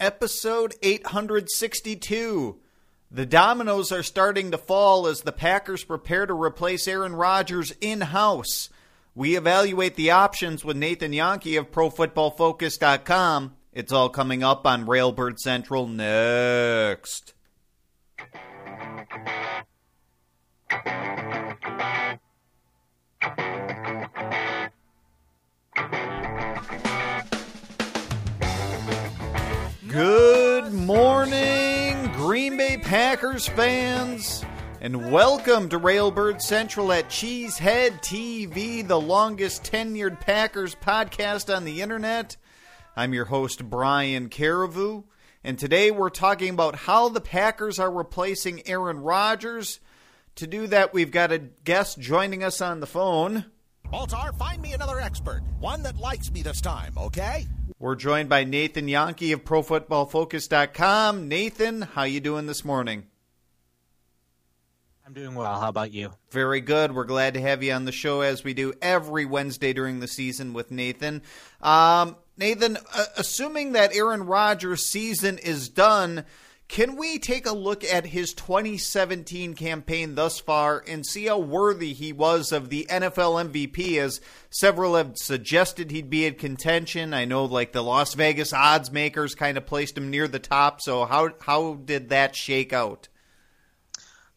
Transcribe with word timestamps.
episode 0.00 0.74
862. 0.82 2.58
The 3.10 3.26
dominoes 3.26 3.92
are 3.92 4.02
starting 4.02 4.50
to 4.50 4.58
fall 4.58 5.06
as 5.06 5.20
the 5.22 5.32
Packers 5.32 5.84
prepare 5.84 6.26
to 6.26 6.34
replace 6.34 6.88
Aaron 6.88 7.14
Rodgers 7.14 7.72
in 7.80 8.00
house. 8.00 8.68
We 9.14 9.36
evaluate 9.36 9.96
the 9.96 10.12
options 10.12 10.64
with 10.64 10.76
Nathan 10.76 11.12
Jahnke 11.12 11.58
of 11.58 11.70
ProFootballFocus.com. 11.70 13.56
It's 13.72 13.92
all 13.92 14.08
coming 14.08 14.42
up 14.42 14.66
on 14.66 14.86
Railbird 14.86 15.38
Central 15.38 15.86
next. 15.86 17.34
Bay 32.60 32.76
Packers 32.76 33.48
fans, 33.48 34.44
and 34.82 35.10
welcome 35.10 35.70
to 35.70 35.80
Railbird 35.80 36.42
Central 36.42 36.92
at 36.92 37.08
Cheesehead 37.08 38.02
TV, 38.02 38.86
the 38.86 39.00
longest 39.00 39.64
tenured 39.64 40.20
Packers 40.20 40.74
podcast 40.74 41.56
on 41.56 41.64
the 41.64 41.80
internet. 41.80 42.36
I'm 42.94 43.14
your 43.14 43.24
host, 43.24 43.70
Brian 43.70 44.28
Carriveau, 44.28 45.04
and 45.42 45.58
today 45.58 45.90
we're 45.90 46.10
talking 46.10 46.50
about 46.50 46.74
how 46.74 47.08
the 47.08 47.22
Packers 47.22 47.78
are 47.78 47.90
replacing 47.90 48.68
Aaron 48.68 49.00
Rodgers. 49.00 49.80
To 50.34 50.46
do 50.46 50.66
that, 50.66 50.92
we've 50.92 51.10
got 51.10 51.32
a 51.32 51.38
guest 51.38 51.98
joining 51.98 52.44
us 52.44 52.60
on 52.60 52.80
the 52.80 52.86
phone. 52.86 53.46
Baltar, 53.92 54.36
find 54.38 54.62
me 54.62 54.72
another 54.72 55.00
expert, 55.00 55.42
one 55.58 55.82
that 55.82 55.96
likes 55.98 56.30
me 56.30 56.42
this 56.42 56.60
time, 56.60 56.94
okay? 56.96 57.48
We're 57.80 57.96
joined 57.96 58.28
by 58.28 58.44
Nathan 58.44 58.86
Jahnke 58.86 59.32
of 59.32 59.44
ProFootballFocus.com. 59.44 61.26
Nathan, 61.28 61.82
how 61.82 62.04
you 62.04 62.20
doing 62.20 62.46
this 62.46 62.64
morning? 62.64 63.06
I'm 65.04 65.12
doing 65.12 65.34
well. 65.34 65.58
How 65.58 65.70
about 65.70 65.92
you? 65.92 66.12
Very 66.30 66.60
good. 66.60 66.94
We're 66.94 67.02
glad 67.02 67.34
to 67.34 67.40
have 67.40 67.64
you 67.64 67.72
on 67.72 67.84
the 67.84 67.90
show 67.90 68.20
as 68.20 68.44
we 68.44 68.54
do 68.54 68.74
every 68.80 69.24
Wednesday 69.24 69.72
during 69.72 69.98
the 69.98 70.06
season 70.06 70.52
with 70.52 70.70
Nathan. 70.70 71.22
Um, 71.60 72.14
Nathan, 72.36 72.76
uh, 72.94 73.04
assuming 73.16 73.72
that 73.72 73.92
Aaron 73.92 74.22
Rodgers' 74.24 74.88
season 74.88 75.38
is 75.38 75.68
done, 75.68 76.24
can 76.70 76.94
we 76.94 77.18
take 77.18 77.46
a 77.46 77.52
look 77.52 77.82
at 77.82 78.06
his 78.06 78.32
2017 78.32 79.54
campaign 79.54 80.14
thus 80.14 80.38
far 80.38 80.84
and 80.86 81.04
see 81.04 81.26
how 81.26 81.36
worthy 81.36 81.92
he 81.92 82.12
was 82.12 82.52
of 82.52 82.68
the 82.68 82.86
NFL 82.88 83.50
MVP? 83.50 83.98
As 83.98 84.20
several 84.50 84.94
have 84.94 85.16
suggested 85.16 85.90
he'd 85.90 86.08
be 86.08 86.26
in 86.26 86.36
contention. 86.36 87.12
I 87.12 87.24
know, 87.24 87.44
like 87.44 87.72
the 87.72 87.82
Las 87.82 88.14
Vegas 88.14 88.52
odds 88.52 88.92
makers 88.92 89.34
kind 89.34 89.58
of 89.58 89.66
placed 89.66 89.98
him 89.98 90.10
near 90.10 90.28
the 90.28 90.38
top. 90.38 90.80
So 90.80 91.06
how 91.06 91.30
how 91.40 91.74
did 91.74 92.10
that 92.10 92.36
shake 92.36 92.72
out? 92.72 93.08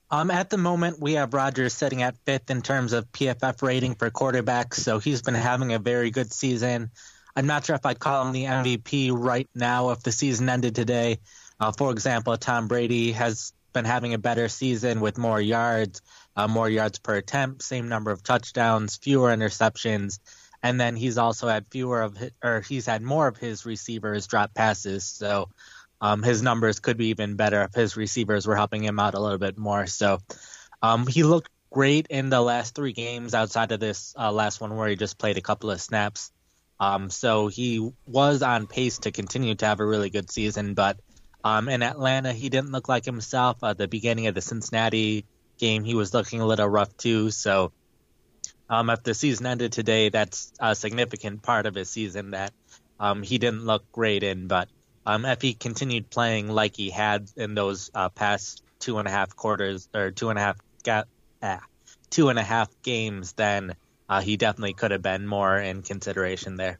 Um, 0.09 0.31
at 0.31 0.49
the 0.49 0.57
moment, 0.57 0.99
we 0.99 1.13
have 1.13 1.35
Rodgers 1.35 1.75
sitting 1.75 2.01
at 2.01 2.17
fifth 2.25 2.49
in 2.49 2.63
terms 2.63 2.93
of 2.93 3.11
PFF 3.11 3.61
rating 3.61 3.93
for 3.93 4.09
quarterbacks. 4.09 4.75
So 4.75 4.97
he's 4.97 5.21
been 5.21 5.35
having 5.35 5.71
a 5.71 5.77
very 5.77 6.09
good 6.09 6.33
season. 6.33 6.89
I'm 7.35 7.45
not 7.45 7.65
sure 7.65 7.75
if 7.75 7.85
I'd 7.85 7.99
call 7.99 8.25
him 8.25 8.33
the 8.33 8.45
MVP 8.45 9.11
right 9.11 9.49
now 9.53 9.91
if 9.91 10.01
the 10.01 10.11
season 10.11 10.49
ended 10.49 10.73
today. 10.73 11.19
Uh, 11.59 11.71
for 11.71 11.91
example, 11.91 12.35
Tom 12.37 12.67
Brady 12.67 13.11
has 13.13 13.53
been 13.73 13.85
having 13.85 14.13
a 14.13 14.19
better 14.19 14.47
season 14.47 15.01
with 15.01 15.17
more 15.17 15.41
yards, 15.41 16.01
uh, 16.35 16.47
more 16.47 16.69
yards 16.69 16.99
per 16.99 17.15
attempt, 17.15 17.63
same 17.63 17.89
number 17.89 18.11
of 18.11 18.23
touchdowns, 18.23 18.97
fewer 18.97 19.35
interceptions, 19.35 20.19
and 20.61 20.79
then 20.79 20.95
he's 20.95 21.17
also 21.17 21.47
had 21.47 21.67
fewer 21.67 22.01
of 22.01 22.15
his, 22.15 22.31
or 22.43 22.61
he's 22.61 22.85
had 22.85 23.01
more 23.01 23.27
of 23.27 23.37
his 23.37 23.65
receivers 23.65 24.27
drop 24.27 24.53
passes. 24.53 25.03
So 25.03 25.49
um, 25.99 26.23
his 26.23 26.41
numbers 26.41 26.79
could 26.79 26.97
be 26.97 27.07
even 27.07 27.35
better 27.35 27.63
if 27.63 27.73
his 27.73 27.97
receivers 27.97 28.47
were 28.47 28.55
helping 28.55 28.83
him 28.83 28.99
out 28.99 29.13
a 29.13 29.19
little 29.19 29.37
bit 29.37 29.57
more. 29.57 29.87
So 29.87 30.19
um, 30.81 31.07
he 31.07 31.23
looked 31.23 31.49
great 31.69 32.07
in 32.09 32.29
the 32.29 32.41
last 32.41 32.75
three 32.75 32.93
games 32.93 33.33
outside 33.33 33.71
of 33.71 33.79
this 33.79 34.13
uh, 34.17 34.31
last 34.31 34.61
one 34.61 34.75
where 34.75 34.87
he 34.87 34.95
just 34.95 35.17
played 35.17 35.37
a 35.37 35.41
couple 35.41 35.71
of 35.71 35.81
snaps. 35.81 36.31
Um, 36.79 37.09
so 37.09 37.47
he 37.47 37.91
was 38.05 38.41
on 38.41 38.67
pace 38.67 38.99
to 38.99 39.11
continue 39.11 39.55
to 39.55 39.65
have 39.65 39.79
a 39.79 39.85
really 39.85 40.09
good 40.09 40.29
season, 40.29 40.73
but 40.73 40.97
um, 41.43 41.67
in 41.67 41.83
Atlanta, 41.83 42.31
he 42.31 42.49
didn't 42.49 42.71
look 42.71 42.87
like 42.87 43.05
himself. 43.05 43.63
At 43.63 43.77
the 43.77 43.87
beginning 43.87 44.27
of 44.27 44.35
the 44.35 44.41
Cincinnati 44.41 45.25
game, 45.57 45.83
he 45.83 45.95
was 45.95 46.13
looking 46.13 46.41
a 46.41 46.45
little 46.45 46.67
rough 46.67 46.95
too. 46.97 47.31
So, 47.31 47.71
um, 48.69 48.89
if 48.89 49.03
the 49.03 49.13
season 49.13 49.45
ended 49.45 49.71
today, 49.71 50.09
that's 50.09 50.53
a 50.59 50.75
significant 50.75 51.43
part 51.43 51.65
of 51.65 51.75
his 51.75 51.89
season 51.89 52.31
that 52.31 52.53
um, 52.99 53.23
he 53.23 53.37
didn't 53.37 53.65
look 53.65 53.91
great 53.91 54.23
in. 54.23 54.47
But 54.47 54.69
um, 55.05 55.25
if 55.25 55.41
he 55.41 55.53
continued 55.53 56.09
playing 56.09 56.47
like 56.47 56.75
he 56.75 56.89
had 56.89 57.29
in 57.35 57.55
those 57.55 57.91
uh, 57.93 58.09
past 58.09 58.63
two 58.79 58.97
and 58.99 59.07
a 59.07 59.11
half 59.11 59.35
quarters 59.35 59.89
or 59.93 60.11
two 60.11 60.29
and 60.29 60.39
a 60.39 60.41
half 60.41 60.57
ga- 60.83 61.03
ah, 61.41 61.61
two 62.09 62.29
and 62.29 62.39
a 62.39 62.43
half 62.43 62.69
games, 62.83 63.33
then 63.33 63.75
uh, 64.07 64.21
he 64.21 64.37
definitely 64.37 64.73
could 64.73 64.91
have 64.91 65.01
been 65.01 65.27
more 65.27 65.57
in 65.57 65.81
consideration 65.81 66.55
there. 66.55 66.79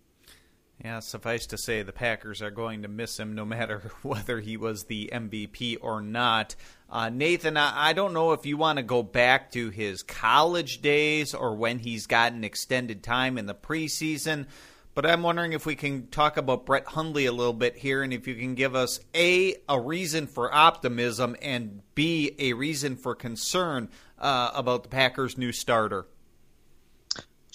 Yeah, 0.83 0.99
suffice 0.99 1.45
to 1.47 1.57
say, 1.57 1.81
the 1.81 1.93
Packers 1.93 2.41
are 2.41 2.51
going 2.51 2.81
to 2.81 2.87
miss 2.87 3.19
him 3.19 3.35
no 3.35 3.45
matter 3.45 3.91
whether 4.01 4.39
he 4.39 4.57
was 4.57 4.83
the 4.83 5.09
MVP 5.13 5.77
or 5.81 6.01
not. 6.01 6.55
Uh, 6.89 7.09
Nathan, 7.09 7.57
I, 7.57 7.93
don't 7.93 8.13
know 8.13 8.33
if 8.33 8.45
you 8.45 8.57
want 8.57 8.77
to 8.77 8.83
go 8.83 9.01
back 9.01 9.51
to 9.51 9.69
his 9.69 10.03
college 10.03 10.81
days 10.81 11.33
or 11.33 11.55
when 11.55 11.79
he's 11.79 12.05
gotten 12.05 12.43
extended 12.43 13.01
time 13.01 13.37
in 13.37 13.45
the 13.45 13.55
preseason, 13.55 14.45
but 14.93 15.05
I'm 15.05 15.23
wondering 15.23 15.53
if 15.53 15.65
we 15.65 15.75
can 15.75 16.07
talk 16.07 16.37
about 16.37 16.65
Brett 16.65 16.85
Hundley 16.85 17.25
a 17.25 17.31
little 17.31 17.53
bit 17.53 17.77
here 17.77 18.03
and 18.03 18.13
if 18.13 18.27
you 18.27 18.35
can 18.35 18.53
give 18.53 18.75
us 18.75 18.99
A, 19.15 19.55
a 19.67 19.79
reason 19.79 20.27
for 20.27 20.53
optimism, 20.53 21.35
and 21.41 21.81
B, 21.95 22.35
a 22.37 22.53
reason 22.53 22.95
for 22.95 23.15
concern 23.15 23.89
uh, 24.19 24.51
about 24.53 24.83
the 24.83 24.89
Packers' 24.89 25.37
new 25.37 25.51
starter. 25.51 26.05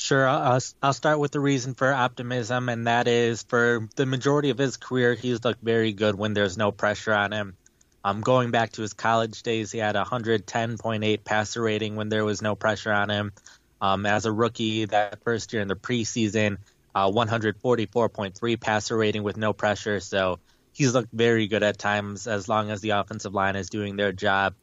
Sure, 0.01 0.29
I'll, 0.29 0.61
I'll 0.81 0.93
start 0.93 1.19
with 1.19 1.33
the 1.33 1.41
reason 1.41 1.75
for 1.75 1.93
optimism, 1.93 2.69
and 2.69 2.87
that 2.87 3.09
is 3.09 3.43
for 3.43 3.89
the 3.97 4.07
majority 4.07 4.51
of 4.51 4.57
his 4.57 4.77
career, 4.77 5.15
he's 5.15 5.43
looked 5.43 5.61
very 5.61 5.93
good 5.93 6.15
when 6.15 6.35
there's 6.35 6.57
no 6.57 6.71
pressure 6.71 7.13
on 7.13 7.33
him. 7.33 7.57
Um, 8.05 8.21
going 8.21 8.53
back 8.53 8.71
to 8.75 8.83
his 8.83 8.93
college 8.93 9.43
days, 9.43 9.73
he 9.73 9.79
had 9.79 9.97
a 9.97 10.05
110.8 10.05 11.25
passer 11.25 11.61
rating 11.61 11.97
when 11.97 12.11
there 12.11 12.25
was 12.25 12.41
no 12.41 12.55
pressure 12.55 12.93
on 12.93 13.11
him. 13.11 13.33
Um, 13.81 14.07
as 14.07 14.25
a 14.25 14.31
rookie, 14.31 14.85
that 14.85 15.25
first 15.25 15.53
year 15.53 15.63
in 15.63 15.69
the 15.69 15.75
preseason, 15.75 16.59
uh, 16.95 17.11
144.3 17.11 18.61
passer 18.61 18.97
rating 18.97 19.25
with 19.25 19.37
no 19.37 19.53
pressure. 19.53 19.99
So 19.99 20.39
he's 20.73 20.95
looked 20.95 21.13
very 21.13 21.49
good 21.49 21.65
at 21.65 21.77
times 21.77 22.29
as 22.29 22.49
long 22.49 22.71
as 22.71 22.81
the 22.83 22.91
offensive 22.91 23.35
line 23.35 23.57
is 23.57 23.69
doing 23.69 23.97
their 23.97 24.13
job. 24.13 24.55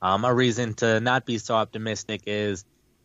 Um, 0.00 0.24
a 0.24 0.32
reason 0.32 0.74
to 0.74 1.00
not 1.00 1.26
be 1.26 1.38
so 1.38 1.56
optimistic 1.56 2.22
is 2.26 2.64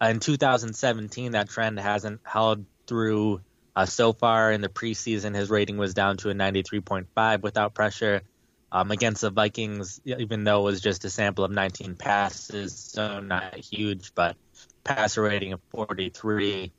in 0.10 0.20
2017, 0.20 1.34
that 1.34 1.50
trend 1.50 1.80
hasn't 1.80 2.22
held 2.24 2.66
through 2.88 3.42
uh, 3.76 3.86
so 3.86 4.14
far 4.14 4.52
in 4.52 4.62
the 4.62 4.70
preseason. 4.70 5.36
His 5.36 5.50
rating 5.50 5.78
was 5.78 5.94
down 5.94 6.18
to 6.18 6.30
a 6.30 6.34
93.5 6.34 7.42
without 7.42 7.74
pressure. 7.74 8.22
Um, 8.74 8.90
against 8.90 9.20
the 9.20 9.32
Vikings, 9.32 10.00
even 10.06 10.46
though 10.46 10.62
it 10.62 10.64
was 10.64 10.80
just 10.80 11.04
a 11.04 11.10
sample 11.10 11.44
of 11.44 11.52
19 11.52 11.96
passes, 11.96 12.74
so 12.74 13.20
not 13.20 13.58
huge, 13.58 14.16
but 14.16 14.38
passer 14.86 15.22
rating 15.24 15.52
of 15.52 15.60
43. 15.72 16.72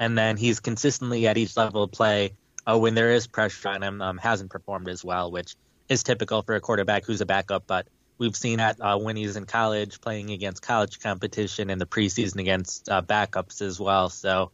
And 0.00 0.18
then 0.18 0.36
he's 0.36 0.58
consistently 0.58 1.28
at 1.28 1.38
each 1.38 1.56
level 1.56 1.84
of 1.84 1.92
play 1.92 2.32
uh, 2.66 2.78
when 2.78 2.94
there 2.94 3.10
is 3.10 3.26
pressure 3.26 3.68
on 3.68 3.82
him, 3.82 4.02
um, 4.02 4.18
hasn't 4.18 4.50
performed 4.50 4.88
as 4.88 5.04
well, 5.04 5.30
which 5.30 5.54
is 5.88 6.02
typical 6.02 6.42
for 6.42 6.54
a 6.54 6.60
quarterback 6.60 7.04
who's 7.04 7.20
a 7.20 7.26
backup, 7.26 7.66
but 7.66 7.86
We've 8.20 8.36
seen 8.36 8.58
that 8.58 8.78
uh, 8.82 8.98
when 8.98 9.16
he's 9.16 9.36
in 9.36 9.46
college, 9.46 10.02
playing 10.02 10.30
against 10.30 10.60
college 10.60 11.00
competition 11.00 11.70
in 11.70 11.78
the 11.78 11.86
preseason 11.86 12.38
against 12.38 12.86
uh, 12.90 13.00
backups 13.00 13.62
as 13.62 13.80
well. 13.80 14.10
So 14.10 14.50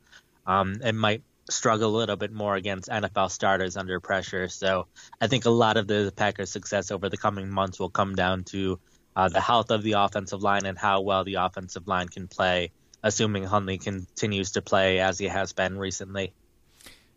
um, 0.46 0.76
it 0.84 0.94
might 0.94 1.24
struggle 1.50 1.96
a 1.96 1.98
little 1.98 2.14
bit 2.14 2.32
more 2.32 2.54
against 2.54 2.88
NFL 2.88 3.28
starters 3.32 3.76
under 3.76 3.98
pressure. 3.98 4.46
So 4.46 4.86
I 5.20 5.26
think 5.26 5.46
a 5.46 5.50
lot 5.50 5.78
of 5.78 5.88
the 5.88 6.12
Packers' 6.14 6.52
success 6.52 6.92
over 6.92 7.08
the 7.08 7.16
coming 7.16 7.50
months 7.50 7.80
will 7.80 7.90
come 7.90 8.14
down 8.14 8.44
to 8.44 8.78
uh, 9.16 9.30
the 9.30 9.40
health 9.40 9.72
of 9.72 9.82
the 9.82 9.94
offensive 9.94 10.44
line 10.44 10.64
and 10.64 10.78
how 10.78 11.00
well 11.00 11.24
the 11.24 11.34
offensive 11.34 11.88
line 11.88 12.06
can 12.06 12.28
play, 12.28 12.70
assuming 13.02 13.42
Hundley 13.42 13.78
continues 13.78 14.52
to 14.52 14.62
play 14.62 15.00
as 15.00 15.18
he 15.18 15.26
has 15.26 15.52
been 15.52 15.76
recently. 15.76 16.32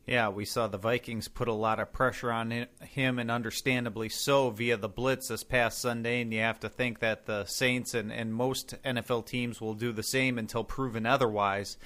Yeah, 0.09 0.29
we 0.29 0.43
saw 0.43 0.65
the 0.65 0.79
Vikings 0.79 1.27
put 1.27 1.47
a 1.47 1.53
lot 1.53 1.79
of 1.79 1.93
pressure 1.93 2.31
on 2.31 2.65
him, 2.81 3.19
and 3.19 3.29
understandably 3.29 4.09
so, 4.09 4.49
via 4.49 4.75
the 4.75 4.89
blitz 4.89 5.27
this 5.27 5.43
past 5.43 5.77
Sunday. 5.77 6.21
And 6.21 6.33
you 6.33 6.39
have 6.39 6.59
to 6.61 6.67
think 6.67 6.97
that 7.01 7.27
the 7.27 7.45
Saints 7.45 7.93
and, 7.93 8.11
and 8.11 8.33
most 8.33 8.73
NFL 8.83 9.27
teams 9.27 9.61
will 9.61 9.75
do 9.75 9.91
the 9.91 10.01
same 10.01 10.39
until 10.39 10.63
proven 10.63 11.05
otherwise. 11.05 11.77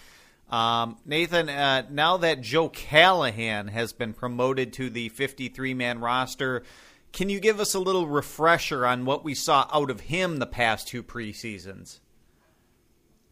Um, 0.50 1.00
Nathan, 1.06 1.50
uh, 1.50 1.84
now 1.90 2.16
that 2.16 2.40
Joe 2.40 2.70
Callahan 2.70 3.68
has 3.68 3.92
been 3.92 4.14
promoted 4.14 4.72
to 4.74 4.90
the 4.90 5.10
53 5.10 5.74
man 5.74 6.00
roster, 6.00 6.64
can 7.12 7.28
you 7.28 7.42
give 7.42 7.60
us 7.60 7.74
a 7.74 7.80
little 7.80 8.08
refresher 8.08 8.86
on 8.86 9.04
what 9.04 9.26
we 9.26 9.36
saw 9.36 9.68
out 9.70 9.92
of 9.92 10.00
him 10.00 10.38
the 10.38 10.46
past 10.46 10.88
two 10.88 11.04
preseasons? 11.04 12.00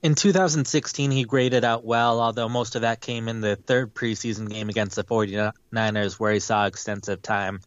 In 0.03 0.15
2016, 0.15 1.11
he 1.11 1.25
graded 1.25 1.63
out 1.63 1.85
well, 1.85 2.19
although 2.19 2.49
most 2.49 2.75
of 2.75 2.81
that 2.81 3.01
came 3.01 3.27
in 3.27 3.39
the 3.39 3.55
third 3.55 3.93
preseason 3.93 4.49
game 4.49 4.67
against 4.67 4.95
the 4.95 5.03
49ers, 5.03 6.13
where 6.13 6.33
he 6.33 6.39
saw 6.39 6.65
extensive 6.65 7.21
time. 7.21 7.59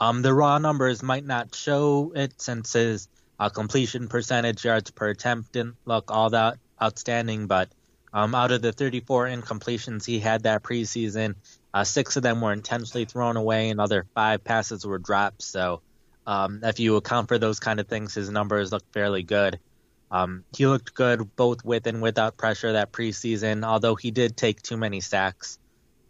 Um, 0.00 0.22
the 0.22 0.34
raw 0.34 0.58
numbers 0.58 1.04
might 1.04 1.24
not 1.24 1.54
show 1.54 2.12
it 2.16 2.40
since 2.40 2.72
his 2.72 3.06
uh, 3.38 3.48
completion 3.48 4.08
percentage, 4.08 4.64
yards 4.64 4.90
per 4.90 5.10
attempt 5.10 5.52
didn't 5.52 5.76
look 5.84 6.10
all 6.10 6.30
that 6.30 6.58
outstanding, 6.82 7.46
but 7.46 7.68
um, 8.12 8.34
out 8.34 8.50
of 8.50 8.60
the 8.60 8.72
34 8.72 9.26
incompletions 9.26 10.04
he 10.04 10.18
had 10.18 10.42
that 10.42 10.64
preseason, 10.64 11.36
uh, 11.72 11.84
six 11.84 12.16
of 12.16 12.24
them 12.24 12.40
were 12.40 12.52
intentionally 12.52 13.04
thrown 13.04 13.36
away, 13.36 13.70
and 13.70 13.80
other 13.80 14.04
five 14.16 14.42
passes 14.42 14.84
were 14.84 14.98
dropped. 14.98 15.42
So, 15.42 15.82
um, 16.26 16.58
if 16.64 16.80
you 16.80 16.96
account 16.96 17.28
for 17.28 17.38
those 17.38 17.60
kind 17.60 17.78
of 17.78 17.86
things, 17.86 18.14
his 18.14 18.30
numbers 18.30 18.72
look 18.72 18.82
fairly 18.92 19.22
good. 19.22 19.60
Um, 20.10 20.44
he 20.56 20.66
looked 20.66 20.94
good 20.94 21.36
both 21.36 21.64
with 21.64 21.86
and 21.86 22.00
without 22.00 22.36
pressure 22.36 22.72
that 22.72 22.92
preseason, 22.92 23.64
although 23.64 23.94
he 23.94 24.10
did 24.10 24.36
take 24.36 24.62
too 24.62 24.76
many 24.76 25.00
sacks. 25.00 25.58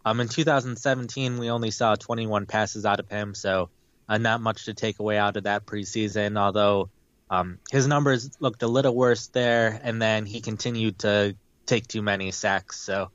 Um, 0.05 0.21
in 0.21 0.29
2017, 0.29 1.37
we 1.37 1.49
only 1.49 1.71
saw 1.71 1.95
21 1.95 2.45
passes 2.45 2.85
out 2.85 2.99
of 2.99 3.09
him, 3.09 3.35
so 3.35 3.69
uh, 4.07 4.17
not 4.17 4.41
much 4.41 4.65
to 4.65 4.73
take 4.73 4.99
away 4.99 5.17
out 5.17 5.37
of 5.37 5.43
that 5.43 5.65
preseason. 5.65 6.37
Although 6.37 6.89
um, 7.29 7.59
his 7.69 7.87
numbers 7.87 8.31
looked 8.39 8.63
a 8.63 8.67
little 8.67 8.95
worse 8.95 9.27
there, 9.27 9.79
and 9.83 10.01
then 10.01 10.25
he 10.25 10.39
continued 10.41 10.99
to 10.99 11.35
take 11.65 11.87
too 11.87 12.01
many 12.01 12.31
sacks. 12.31 12.79
So 12.79 13.11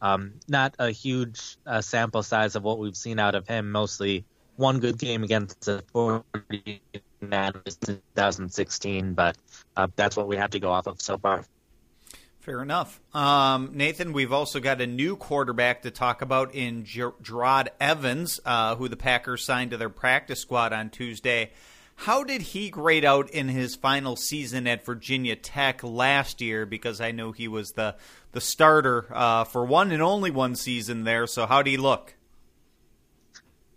um, 0.00 0.34
not 0.48 0.74
a 0.78 0.90
huge 0.90 1.58
uh, 1.66 1.80
sample 1.80 2.22
size 2.22 2.54
of 2.54 2.62
what 2.62 2.78
we've 2.78 2.96
seen 2.96 3.18
out 3.18 3.34
of 3.34 3.48
him. 3.48 3.72
Mostly 3.72 4.24
one 4.56 4.80
good 4.80 4.98
game 4.98 5.24
against 5.24 5.64
the 5.66 5.82
49ers 5.94 7.88
in 7.88 8.00
2016, 8.16 9.14
but 9.14 9.36
uh, 9.78 9.86
that's 9.94 10.16
what 10.16 10.26
we 10.26 10.36
have 10.36 10.50
to 10.50 10.58
go 10.58 10.72
off 10.72 10.88
of 10.88 11.00
so 11.00 11.16
far. 11.16 11.44
Fair 12.40 12.62
enough. 12.62 13.00
Um, 13.14 13.70
Nathan, 13.74 14.12
we've 14.12 14.32
also 14.32 14.58
got 14.58 14.80
a 14.80 14.86
new 14.86 15.16
quarterback 15.16 15.82
to 15.82 15.90
talk 15.90 16.20
about 16.20 16.54
in 16.54 16.84
Ger- 16.84 17.12
Jerod 17.22 17.68
Evans, 17.80 18.40
uh, 18.44 18.74
who 18.74 18.88
the 18.88 18.96
Packers 18.96 19.44
signed 19.44 19.70
to 19.70 19.76
their 19.76 19.88
practice 19.88 20.40
squad 20.40 20.72
on 20.72 20.90
Tuesday. 20.90 21.52
How 21.94 22.24
did 22.24 22.42
he 22.42 22.70
grade 22.70 23.04
out 23.04 23.30
in 23.30 23.48
his 23.48 23.76
final 23.76 24.16
season 24.16 24.66
at 24.66 24.84
Virginia 24.84 25.36
Tech 25.36 25.84
last 25.84 26.40
year? 26.40 26.66
Because 26.66 27.00
I 27.00 27.12
know 27.12 27.32
he 27.32 27.48
was 27.48 27.72
the 27.72 27.96
the 28.32 28.40
starter 28.40 29.06
uh, 29.12 29.44
for 29.44 29.64
one 29.64 29.90
and 29.92 30.02
only 30.02 30.30
one 30.30 30.56
season 30.56 31.04
there. 31.04 31.26
So 31.26 31.46
how 31.46 31.62
did 31.62 31.70
he 31.70 31.76
look? 31.76 32.14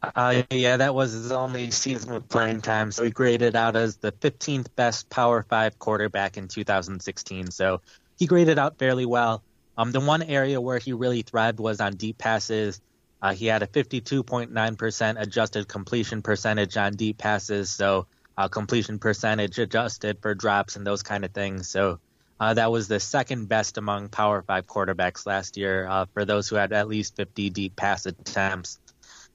Uh, 0.02 0.42
yeah, 0.50 0.78
that 0.78 0.96
was 0.96 1.12
his 1.12 1.32
only 1.32 1.70
season 1.70 2.14
with 2.14 2.28
playing 2.28 2.62
time. 2.62 2.92
So 2.92 3.04
he 3.04 3.12
graded 3.12 3.56
out 3.56 3.76
as 3.76 3.98
the 3.98 4.12
15th 4.12 4.68
best 4.76 5.10
Power 5.10 5.46
Five 5.48 5.78
quarterback 5.78 6.38
in 6.38 6.48
2016. 6.48 7.52
So 7.52 7.82
he 8.18 8.26
graded 8.26 8.58
out 8.58 8.80
fairly 8.80 9.06
well. 9.06 9.44
Um, 9.78 9.92
the 9.92 10.00
one 10.00 10.24
area 10.24 10.60
where 10.60 10.80
he 10.80 10.94
really 10.94 11.22
thrived 11.22 11.60
was 11.60 11.80
on 11.80 11.96
deep 11.96 12.18
passes. 12.18 12.82
Uh, 13.22 13.34
he 13.34 13.46
had 13.46 13.62
a 13.62 13.68
52.9% 13.68 15.22
adjusted 15.22 15.68
completion 15.68 16.22
percentage 16.24 16.76
on 16.76 16.96
deep 16.96 17.20
passes, 17.20 17.70
so 17.70 18.08
uh, 18.38 18.48
completion 18.48 18.98
percentage 18.98 19.60
adjusted 19.60 20.18
for 20.22 20.34
drops 20.34 20.76
and 20.76 20.86
those 20.86 21.04
kind 21.04 21.24
of 21.24 21.32
things. 21.32 21.70
So 21.70 22.00
uh, 22.40 22.56
that 22.56 22.72
was 22.72 22.88
the 22.88 23.00
second 23.00 23.48
best 23.48 23.78
among 23.78 24.10
Power 24.10 24.42
Five 24.42 24.66
quarterbacks 24.66 25.28
last 25.28 25.58
year 25.58 25.88
uh, 25.88 26.08
for 26.14 26.26
those 26.26 26.50
who 26.50 26.56
had 26.56 26.74
at 26.74 26.88
least 26.88 27.16
50 27.16 27.52
deep 27.52 27.76
pass 27.76 28.08
attempts, 28.08 28.80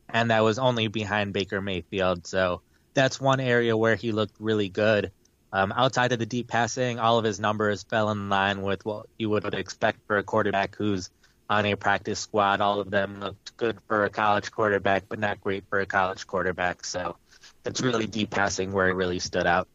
and 0.09 0.31
that 0.31 0.41
was 0.41 0.59
only 0.59 0.89
behind 0.89 1.33
Baker 1.33 1.61
Mayfield. 1.61 2.27
So 2.27 2.63
that's 2.95 3.21
one 3.21 3.41
area 3.41 3.77
where 3.77 3.95
he 3.95 4.13
looked 4.13 4.37
really 4.39 4.69
good. 4.69 5.13
Um, 5.53 5.73
outside 5.73 6.13
of 6.13 6.19
the 6.19 6.27
deep 6.27 6.49
passing, 6.49 6.99
all 6.99 7.19
of 7.19 7.25
his 7.25 7.41
numbers 7.41 7.85
fell 7.85 8.11
in 8.11 8.29
line 8.29 8.63
with 8.63 8.85
what 8.85 9.07
you 9.19 9.31
would 9.31 9.55
expect 9.55 10.01
for 10.07 10.19
a 10.19 10.23
quarterback 10.23 10.75
who's 10.77 11.11
on 11.49 11.65
a 11.67 11.77
practice 11.77 12.19
squad. 12.19 12.61
All 12.61 12.81
of 12.81 12.91
them 12.91 13.21
looked 13.21 13.57
good 13.57 13.79
for 13.87 14.05
a 14.05 14.11
college 14.11 14.51
quarterback, 14.51 15.05
but 15.09 15.19
not 15.19 15.41
great 15.41 15.65
for 15.69 15.81
a 15.81 15.87
college 15.87 16.27
quarterback. 16.27 16.85
So 16.85 17.17
it's 17.65 17.81
really 17.81 18.07
deep 18.07 18.31
passing 18.31 18.73
where 18.73 18.89
it 18.89 18.95
really 18.95 19.19
stood 19.19 19.47
out. 19.47 19.69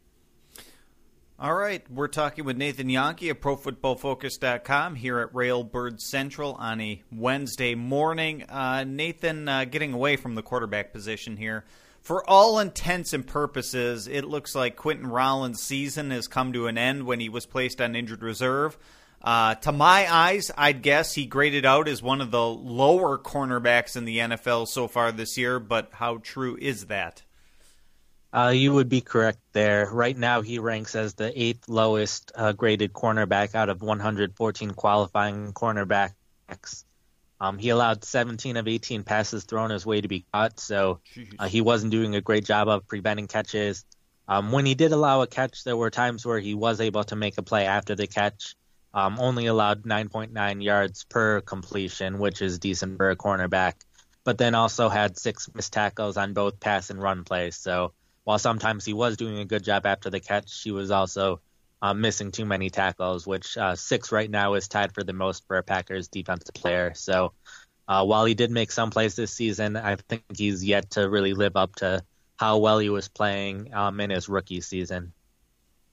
All 1.42 1.54
right, 1.56 1.84
we're 1.90 2.06
talking 2.06 2.44
with 2.44 2.56
Nathan 2.56 2.86
Jahnke 2.86 3.28
of 3.28 3.40
ProFootballFocus.com 3.40 4.94
here 4.94 5.18
at 5.18 5.32
Railbird 5.32 6.00
Central 6.00 6.54
on 6.54 6.80
a 6.80 7.02
Wednesday 7.10 7.74
morning. 7.74 8.44
Uh, 8.44 8.84
Nathan, 8.84 9.48
uh, 9.48 9.64
getting 9.64 9.92
away 9.92 10.14
from 10.14 10.36
the 10.36 10.42
quarterback 10.44 10.92
position 10.92 11.36
here. 11.36 11.64
For 12.00 12.24
all 12.30 12.60
intents 12.60 13.12
and 13.12 13.26
purposes, 13.26 14.06
it 14.06 14.22
looks 14.24 14.54
like 14.54 14.76
Quinten 14.76 15.10
Rollins' 15.10 15.60
season 15.60 16.12
has 16.12 16.28
come 16.28 16.52
to 16.52 16.68
an 16.68 16.78
end 16.78 17.06
when 17.06 17.18
he 17.18 17.28
was 17.28 17.44
placed 17.44 17.80
on 17.80 17.96
injured 17.96 18.22
reserve. 18.22 18.78
Uh, 19.20 19.56
to 19.56 19.72
my 19.72 20.06
eyes, 20.14 20.52
I'd 20.56 20.80
guess 20.80 21.12
he 21.14 21.26
graded 21.26 21.66
out 21.66 21.88
as 21.88 22.00
one 22.00 22.20
of 22.20 22.30
the 22.30 22.46
lower 22.46 23.18
cornerbacks 23.18 23.96
in 23.96 24.04
the 24.04 24.18
NFL 24.18 24.68
so 24.68 24.86
far 24.86 25.10
this 25.10 25.36
year, 25.36 25.58
but 25.58 25.88
how 25.94 26.18
true 26.18 26.56
is 26.60 26.86
that? 26.86 27.24
Uh, 28.34 28.48
you 28.54 28.72
would 28.72 28.88
be 28.88 29.02
correct 29.02 29.40
there. 29.52 29.88
Right 29.90 30.16
now, 30.16 30.40
he 30.40 30.58
ranks 30.58 30.94
as 30.94 31.14
the 31.14 31.32
eighth 31.40 31.68
lowest 31.68 32.32
uh, 32.34 32.52
graded 32.52 32.92
cornerback 32.92 33.54
out 33.54 33.68
of 33.68 33.82
114 33.82 34.70
qualifying 34.70 35.52
cornerbacks. 35.52 36.84
Um, 37.40 37.58
he 37.58 37.68
allowed 37.68 38.04
17 38.04 38.56
of 38.56 38.68
18 38.68 39.02
passes 39.02 39.44
thrown 39.44 39.70
his 39.70 39.84
way 39.84 40.00
to 40.00 40.08
be 40.08 40.24
caught, 40.32 40.60
so 40.60 41.00
uh, 41.38 41.48
he 41.48 41.60
wasn't 41.60 41.92
doing 41.92 42.14
a 42.14 42.20
great 42.20 42.44
job 42.46 42.68
of 42.68 42.86
preventing 42.86 43.26
catches. 43.26 43.84
Um, 44.28 44.52
when 44.52 44.64
he 44.64 44.74
did 44.74 44.92
allow 44.92 45.20
a 45.22 45.26
catch, 45.26 45.64
there 45.64 45.76
were 45.76 45.90
times 45.90 46.24
where 46.24 46.38
he 46.38 46.54
was 46.54 46.80
able 46.80 47.04
to 47.04 47.16
make 47.16 47.36
a 47.36 47.42
play 47.42 47.66
after 47.66 47.94
the 47.94 48.06
catch 48.06 48.54
um, 48.94 49.18
only 49.18 49.46
allowed 49.46 49.82
9.9 49.84 50.62
yards 50.62 51.04
per 51.04 51.40
completion, 51.40 52.18
which 52.18 52.42
is 52.42 52.58
decent 52.58 52.96
for 52.96 53.10
a 53.10 53.16
cornerback, 53.16 53.74
but 54.24 54.38
then 54.38 54.54
also 54.54 54.88
had 54.88 55.18
six 55.18 55.48
missed 55.54 55.72
tackles 55.72 56.16
on 56.16 56.34
both 56.34 56.60
pass 56.60 56.90
and 56.90 57.02
run 57.02 57.24
plays. 57.24 57.56
So 57.56 57.92
while 58.24 58.38
sometimes 58.38 58.84
he 58.84 58.92
was 58.92 59.16
doing 59.16 59.38
a 59.38 59.44
good 59.44 59.64
job 59.64 59.86
after 59.86 60.10
the 60.10 60.20
catch, 60.20 60.62
he 60.62 60.70
was 60.70 60.90
also 60.90 61.40
uh, 61.80 61.94
missing 61.94 62.30
too 62.30 62.44
many 62.44 62.70
tackles, 62.70 63.26
which 63.26 63.56
uh, 63.56 63.74
six 63.74 64.12
right 64.12 64.30
now 64.30 64.54
is 64.54 64.68
tied 64.68 64.94
for 64.94 65.02
the 65.02 65.12
most 65.12 65.46
for 65.46 65.58
a 65.58 65.62
Packers 65.62 66.08
defensive 66.08 66.54
player. 66.54 66.92
So 66.94 67.32
uh, 67.88 68.04
while 68.04 68.24
he 68.24 68.34
did 68.34 68.50
make 68.50 68.70
some 68.70 68.90
plays 68.90 69.16
this 69.16 69.32
season, 69.32 69.76
I 69.76 69.96
think 69.96 70.22
he's 70.36 70.64
yet 70.64 70.90
to 70.90 71.08
really 71.08 71.34
live 71.34 71.56
up 71.56 71.74
to 71.76 72.04
how 72.36 72.58
well 72.58 72.78
he 72.78 72.90
was 72.90 73.08
playing 73.08 73.74
um, 73.74 74.00
in 74.00 74.10
his 74.10 74.28
rookie 74.28 74.60
season. 74.60 75.12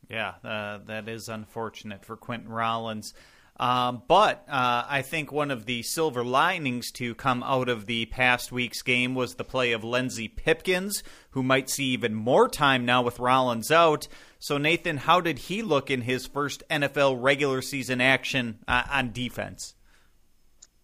Yeah, 0.10 0.34
uh, 0.44 0.80
that 0.86 1.08
is 1.08 1.30
unfortunate 1.30 2.06
for 2.06 2.18
Quinten 2.18 2.50
Rollins. 2.50 3.14
Um, 3.60 4.04
but 4.08 4.46
uh, 4.48 4.86
I 4.88 5.02
think 5.02 5.34
one 5.34 5.52
of 5.52 5.66
the 5.66 5.84
silver 5.84 6.24
linings 6.24 6.92
to 6.94 7.14
come 7.14 7.44
out 7.44 7.68
of 7.68 7.88
the 7.88 8.06
past 8.06 8.54
week's 8.54 8.82
game 8.82 9.16
was 9.16 9.36
the 9.36 9.44
play 9.44 9.74
of 9.74 9.84
Lenzy 9.84 10.30
Pipkins, 10.30 11.04
who 11.32 11.44
might 11.44 11.70
see 11.70 11.86
even 11.88 12.16
more 12.16 12.48
time 12.48 12.86
now 12.86 13.02
with 13.02 13.20
Rollins 13.20 13.70
out. 13.70 14.08
So, 14.40 14.58
Nathan, 14.58 14.96
how 14.96 15.20
did 15.20 15.40
he 15.40 15.62
look 15.62 15.92
in 15.92 16.02
his 16.02 16.26
first 16.26 16.64
NFL 16.70 17.22
regular 17.22 17.62
season 17.62 18.00
action 18.00 18.60
uh, 18.66 18.84
on 18.90 19.12
defense? 19.12 19.76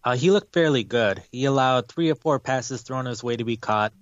Uh, 0.04 0.14
he 0.14 0.30
looked 0.30 0.52
fairly 0.52 0.84
good. 0.84 1.22
He 1.32 1.46
allowed 1.46 1.88
three 1.88 2.10
or 2.10 2.14
four 2.14 2.38
passes 2.38 2.82
thrown 2.82 3.06
his 3.06 3.24
way 3.24 3.36
to 3.36 3.44
be 3.44 3.56
caught, 3.56 3.94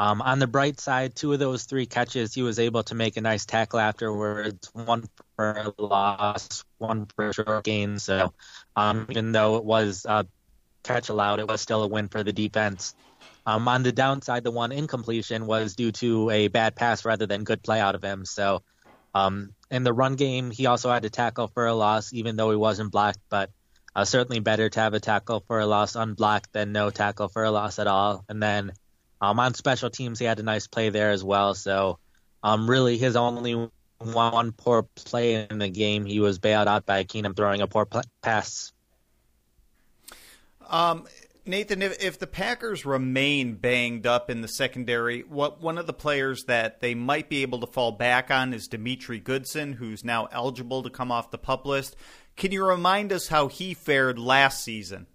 um, 0.00 0.22
on 0.22 0.38
the 0.38 0.46
bright 0.46 0.80
side, 0.80 1.14
two 1.14 1.34
of 1.34 1.40
those 1.40 1.64
three 1.64 1.84
catches, 1.84 2.32
he 2.32 2.40
was 2.40 2.58
able 2.58 2.82
to 2.84 2.94
make 2.94 3.18
a 3.18 3.20
nice 3.20 3.44
tackle 3.44 3.80
afterwards. 3.80 4.70
One 4.72 5.04
a 5.48 5.74
loss, 5.78 6.64
one 6.78 7.06
for 7.16 7.28
a 7.28 7.34
short 7.34 7.64
gain. 7.64 7.98
So, 7.98 8.34
um, 8.76 9.06
even 9.08 9.32
though 9.32 9.56
it 9.56 9.64
was 9.64 10.06
a 10.08 10.26
catch 10.82 11.08
allowed, 11.08 11.40
it 11.40 11.48
was 11.48 11.60
still 11.60 11.82
a 11.82 11.88
win 11.88 12.08
for 12.08 12.22
the 12.22 12.32
defense. 12.32 12.94
Um, 13.46 13.66
on 13.68 13.82
the 13.82 13.92
downside, 13.92 14.44
the 14.44 14.50
one 14.50 14.72
incompletion 14.72 15.46
was 15.46 15.74
due 15.74 15.92
to 15.92 16.30
a 16.30 16.48
bad 16.48 16.76
pass 16.76 17.04
rather 17.04 17.26
than 17.26 17.44
good 17.44 17.62
play 17.62 17.80
out 17.80 17.94
of 17.94 18.02
him. 18.02 18.24
So, 18.24 18.62
um, 19.14 19.54
in 19.70 19.82
the 19.82 19.92
run 19.92 20.16
game, 20.16 20.50
he 20.50 20.66
also 20.66 20.90
had 20.90 21.02
to 21.02 21.10
tackle 21.10 21.48
for 21.48 21.66
a 21.66 21.74
loss, 21.74 22.12
even 22.12 22.36
though 22.36 22.50
he 22.50 22.56
wasn't 22.56 22.92
blocked. 22.92 23.20
But 23.28 23.50
uh, 23.94 24.04
certainly 24.04 24.40
better 24.40 24.68
to 24.68 24.80
have 24.80 24.94
a 24.94 25.00
tackle 25.00 25.42
for 25.46 25.58
a 25.58 25.66
loss 25.66 25.96
unblocked 25.96 26.52
than 26.52 26.72
no 26.72 26.90
tackle 26.90 27.28
for 27.28 27.44
a 27.44 27.50
loss 27.50 27.78
at 27.78 27.86
all. 27.86 28.24
And 28.28 28.42
then 28.42 28.72
um, 29.20 29.40
on 29.40 29.54
special 29.54 29.90
teams, 29.90 30.18
he 30.18 30.24
had 30.24 30.38
a 30.38 30.44
nice 30.44 30.66
play 30.66 30.90
there 30.90 31.10
as 31.10 31.24
well. 31.24 31.54
So, 31.54 31.98
um, 32.42 32.70
really, 32.70 32.98
his 32.98 33.16
only 33.16 33.68
one 34.00 34.52
poor 34.52 34.82
play 34.82 35.46
in 35.48 35.58
the 35.58 35.68
game, 35.68 36.06
he 36.06 36.20
was 36.20 36.38
bailed 36.38 36.68
out 36.68 36.86
by 36.86 37.04
Keenum 37.04 37.36
throwing 37.36 37.60
a 37.60 37.66
poor 37.66 37.86
pass. 38.22 38.72
Um, 40.68 41.06
Nathan, 41.46 41.82
if, 41.82 42.02
if 42.02 42.18
the 42.18 42.26
Packers 42.26 42.86
remain 42.86 43.54
banged 43.54 44.06
up 44.06 44.30
in 44.30 44.40
the 44.40 44.48
secondary, 44.48 45.20
what 45.22 45.60
one 45.60 45.78
of 45.78 45.86
the 45.86 45.92
players 45.92 46.44
that 46.44 46.80
they 46.80 46.94
might 46.94 47.28
be 47.28 47.42
able 47.42 47.60
to 47.60 47.66
fall 47.66 47.92
back 47.92 48.30
on 48.30 48.54
is 48.54 48.68
Demetri 48.68 49.18
Goodson, 49.18 49.74
who's 49.74 50.04
now 50.04 50.28
eligible 50.32 50.82
to 50.82 50.90
come 50.90 51.10
off 51.10 51.30
the 51.30 51.38
pup 51.38 51.66
list. 51.66 51.96
Can 52.36 52.52
you 52.52 52.64
remind 52.64 53.12
us 53.12 53.28
how 53.28 53.48
he 53.48 53.74
fared 53.74 54.18
last 54.18 54.62
season? 54.62 55.06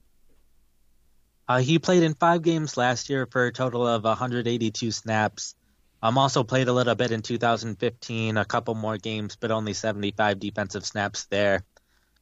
Uh, 1.48 1.60
he 1.60 1.80
played 1.80 2.04
in 2.04 2.16
five 2.16 2.42
games 2.42 2.76
last 2.76 3.10
year 3.10 3.28
for 3.28 3.46
a 3.46 3.54
total 3.54 3.88
of 3.88 4.04
182 4.04 4.92
snaps. 4.92 5.56
Um, 6.02 6.18
also 6.18 6.44
played 6.44 6.68
a 6.68 6.74
little 6.74 6.96
bit 6.96 7.12
in 7.12 7.22
2015, 7.22 8.38
a 8.38 8.46
couple 8.46 8.76
more 8.76 8.98
games, 8.98 9.36
but 9.36 9.52
only 9.52 9.74
75 9.74 10.40
defensive 10.40 10.86
snaps 10.86 11.26
there. 11.26 11.64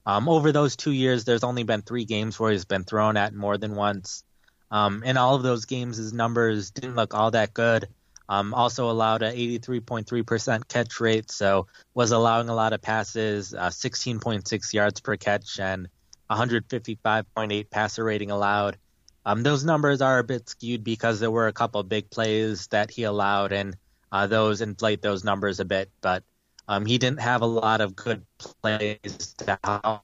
Um, 0.06 0.28
over 0.28 0.52
those 0.52 0.76
two 0.76 0.92
years, 0.92 1.24
there's 1.24 1.44
only 1.44 1.64
been 1.64 1.82
three 1.82 2.06
games 2.06 2.40
where 2.40 2.52
he's 2.52 2.66
been 2.66 2.84
thrown 2.84 3.18
at 3.18 3.34
more 3.34 3.58
than 3.58 3.76
once. 3.76 4.24
Um, 4.72 5.04
in 5.04 5.18
all 5.18 5.36
of 5.36 5.44
those 5.44 5.66
games, 5.66 5.98
his 5.98 6.14
numbers 6.14 6.72
didn't 6.72 6.96
look 6.96 7.14
all 7.14 7.32
that 7.32 7.54
good. 7.54 7.88
Um, 8.28 8.54
also 8.54 8.90
allowed 8.90 9.22
a 9.22 9.32
83.3% 9.32 10.68
catch 10.68 11.00
rate, 11.00 11.30
so 11.30 11.68
was 11.94 12.12
allowing 12.12 12.50
a 12.50 12.56
lot 12.56 12.74
of 12.74 12.82
passes, 12.82 13.54
uh, 13.54 13.70
16.6 13.70 14.74
yards 14.74 15.02
per 15.02 15.18
catch, 15.18 15.60
and 15.60 15.90
155.8 16.32 17.70
passer 17.70 18.04
rating 18.04 18.32
allowed. 18.32 18.78
Um, 19.26 19.44
those 19.44 19.64
numbers 19.64 20.02
are 20.02 20.20
a 20.20 20.24
bit 20.24 20.50
skewed 20.50 20.84
because 20.84 21.20
there 21.20 21.32
were 21.32 21.48
a 21.48 21.54
couple 21.54 21.82
big 21.84 22.10
plays 22.10 22.68
that 22.68 22.92
he 22.92 23.04
allowed, 23.04 23.54
and 23.54 23.76
uh, 24.12 24.28
those 24.28 24.62
inflate 24.62 25.02
those 25.02 25.24
numbers 25.24 25.60
a 25.60 25.66
bit. 25.66 25.90
But 26.02 26.24
um, 26.68 26.86
he 26.86 26.98
didn't 26.98 27.22
have 27.22 27.42
a 27.42 27.46
lot 27.48 27.82
of 27.82 27.96
good 27.96 28.26
plays 28.38 29.36
to 29.38 29.58
help 29.64 30.02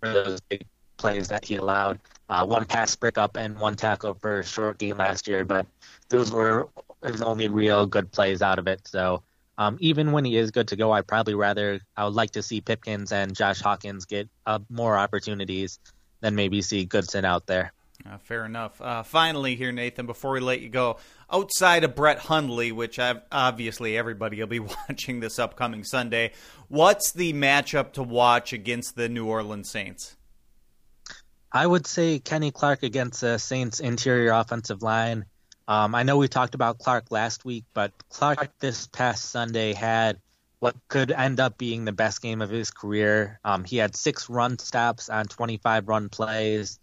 for 0.00 0.12
those 0.12 0.40
big 0.48 0.66
plays 0.98 1.28
that 1.28 1.44
he 1.44 1.56
allowed. 1.56 1.98
Uh, 2.28 2.46
one 2.46 2.64
pass 2.64 2.94
breakup 2.94 3.36
and 3.36 3.58
one 3.58 3.74
tackle 3.74 4.14
for 4.14 4.40
a 4.40 4.44
short 4.44 4.78
game 4.78 4.98
last 4.98 5.26
year, 5.26 5.44
but 5.44 5.66
those 6.08 6.30
were 6.30 6.68
his 7.04 7.22
only 7.22 7.48
real 7.48 7.86
good 7.86 8.12
plays 8.12 8.42
out 8.42 8.58
of 8.58 8.66
it. 8.68 8.86
So 8.86 9.22
um, 9.58 9.78
even 9.80 10.12
when 10.12 10.24
he 10.24 10.36
is 10.36 10.50
good 10.50 10.68
to 10.68 10.76
go, 10.76 10.92
I'd 10.92 11.06
probably 11.06 11.34
rather 11.34 11.80
I 11.96 12.04
would 12.04 12.14
like 12.14 12.30
to 12.32 12.42
see 12.42 12.60
Pipkins 12.60 13.10
and 13.10 13.34
Josh 13.34 13.60
Hawkins 13.60 14.04
get 14.04 14.28
uh, 14.46 14.60
more 14.68 14.96
opportunities 14.96 15.78
than 16.20 16.34
maybe 16.34 16.62
see 16.62 16.84
Goodson 16.84 17.24
out 17.24 17.46
there. 17.46 17.72
Uh, 18.06 18.16
fair 18.18 18.46
enough. 18.46 18.80
Uh, 18.80 19.02
finally, 19.02 19.56
here, 19.56 19.72
Nathan, 19.72 20.06
before 20.06 20.32
we 20.32 20.40
let 20.40 20.60
you 20.60 20.68
go, 20.68 20.96
outside 21.30 21.84
of 21.84 21.94
Brett 21.94 22.18
Hundley, 22.18 22.72
which 22.72 22.98
I've, 22.98 23.20
obviously 23.30 23.96
everybody 23.96 24.38
will 24.40 24.46
be 24.46 24.58
watching 24.88 25.20
this 25.20 25.38
upcoming 25.38 25.84
Sunday, 25.84 26.32
what's 26.68 27.12
the 27.12 27.32
matchup 27.32 27.92
to 27.94 28.02
watch 28.02 28.52
against 28.52 28.96
the 28.96 29.08
New 29.08 29.26
Orleans 29.26 29.70
Saints? 29.70 30.16
I 31.52 31.66
would 31.66 31.86
say 31.86 32.20
Kenny 32.20 32.52
Clark 32.52 32.82
against 32.84 33.20
the 33.20 33.38
Saints 33.38 33.80
interior 33.80 34.32
offensive 34.32 34.82
line. 34.82 35.26
Um, 35.68 35.94
I 35.94 36.02
know 36.02 36.16
we 36.16 36.28
talked 36.28 36.54
about 36.54 36.78
Clark 36.78 37.10
last 37.10 37.44
week, 37.44 37.64
but 37.74 37.92
Clark 38.08 38.50
this 38.60 38.86
past 38.86 39.30
Sunday 39.30 39.72
had 39.72 40.18
what 40.60 40.76
could 40.88 41.10
end 41.10 41.40
up 41.40 41.58
being 41.58 41.84
the 41.84 41.92
best 41.92 42.22
game 42.22 42.40
of 42.40 42.50
his 42.50 42.70
career. 42.70 43.40
Um, 43.44 43.64
he 43.64 43.76
had 43.78 43.96
six 43.96 44.28
run 44.28 44.58
stops 44.58 45.08
on 45.08 45.26
25 45.26 45.88
run 45.88 46.08
plays 46.08 46.78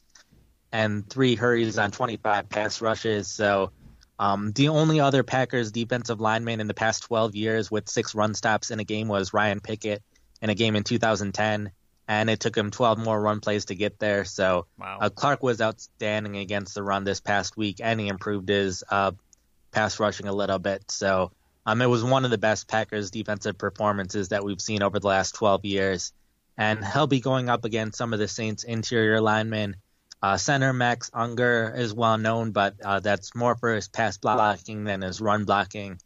and 0.72 1.10
three 1.10 1.36
hurries 1.36 1.78
on 1.78 1.92
25 1.92 2.50
pass 2.50 2.82
rushes. 2.82 3.28
So 3.28 3.72
um, 4.20 4.52
the 4.52 4.70
only 4.70 5.00
other 5.00 5.24
Packers 5.24 5.72
defensive 5.72 6.20
lineman 6.20 6.60
in 6.60 6.68
the 6.68 6.74
past 6.74 7.04
12 7.04 7.36
years 7.36 7.72
with 7.72 7.90
six 7.90 8.16
run 8.16 8.34
stops 8.34 8.72
in 8.72 8.80
a 8.80 8.84
game 8.84 9.08
was 9.08 9.34
Ryan 9.34 9.60
Pickett 9.60 10.04
in 10.42 10.50
a 10.50 10.56
game 10.56 10.76
in 10.76 10.84
2010 10.84 11.72
and 12.08 12.30
it 12.30 12.40
took 12.40 12.56
him 12.56 12.72
12 12.72 13.00
more 13.00 13.20
run 13.20 13.42
plays 13.42 13.66
to 13.66 13.76
get 13.76 14.00
there. 14.00 14.24
So 14.24 14.66
wow. 14.80 15.00
uh, 15.02 15.10
Clark 15.10 15.44
was 15.44 15.60
outstanding 15.60 16.38
against 16.38 16.76
the 16.76 16.84
run 16.84 17.04
this 17.04 17.20
past 17.20 17.58
week, 17.58 17.82
and 17.84 18.00
he 18.00 18.08
improved 18.08 18.48
his 18.48 18.84
uh, 18.90 19.12
pass 19.72 20.00
rushing 20.00 20.28
a 20.28 20.34
little 20.34 20.60
bit. 20.60 20.90
So 20.90 21.32
um, 21.66 21.82
it 21.82 21.88
was 21.88 22.04
one 22.04 22.24
of 22.24 22.32
the 22.32 22.38
best 22.38 22.68
Packers 22.68 23.12
defensive 23.12 23.58
performances 23.58 24.30
that 24.30 24.44
we've 24.44 24.62
seen 24.62 24.84
over 24.84 25.00
the 25.00 25.08
last 25.08 25.36
12 25.36 25.66
years. 25.66 26.14
And 26.58 26.84
he'll 26.84 27.08
be 27.08 27.20
going 27.20 27.50
up 27.50 27.66
against 27.66 27.98
some 27.98 28.14
of 28.14 28.20
the 28.20 28.28
Saints' 28.28 28.64
interior 28.64 29.22
linemen. 29.22 29.76
Uh, 30.22 30.38
center 30.38 30.74
Max 30.74 31.12
Unger 31.14 31.74
is 31.76 31.94
well 31.94 32.18
known, 32.18 32.52
but 32.52 32.76
uh, 32.84 33.00
that's 33.00 33.36
more 33.36 33.56
for 33.56 33.76
his 33.76 33.88
pass 33.88 34.18
blocking 34.18 34.84
than 34.84 35.02
his 35.02 35.22
run 35.22 35.46
blocking. 35.46 36.00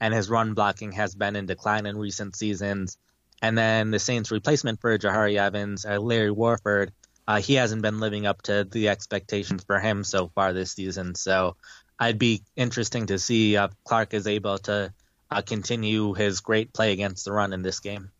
And 0.00 0.14
his 0.14 0.30
run 0.30 0.54
blocking 0.54 0.92
has 0.92 1.14
been 1.14 1.36
in 1.36 1.46
decline 1.46 1.86
in 1.86 1.96
recent 1.96 2.36
seasons. 2.36 2.96
And 3.42 3.56
then 3.56 3.90
the 3.90 3.98
Saints' 3.98 4.30
replacement 4.30 4.80
for 4.80 4.96
Jahri 4.96 5.36
Evans, 5.36 5.84
uh, 5.84 5.98
Larry 5.98 6.30
Warford, 6.30 6.92
uh, 7.26 7.40
he 7.40 7.54
hasn't 7.54 7.82
been 7.82 7.98
living 7.98 8.24
up 8.26 8.42
to 8.42 8.64
the 8.64 8.88
expectations 8.88 9.64
for 9.64 9.80
him 9.80 10.04
so 10.04 10.28
far 10.28 10.52
this 10.52 10.72
season. 10.72 11.14
So 11.14 11.56
I'd 11.98 12.18
be 12.18 12.42
interesting 12.54 13.06
to 13.06 13.18
see 13.18 13.56
if 13.56 13.70
Clark 13.84 14.14
is 14.14 14.26
able 14.26 14.58
to 14.58 14.92
uh, 15.30 15.42
continue 15.42 16.14
his 16.14 16.40
great 16.40 16.72
play 16.72 16.92
against 16.92 17.24
the 17.24 17.32
run 17.32 17.52
in 17.52 17.62
this 17.62 17.80
game. 17.80 18.10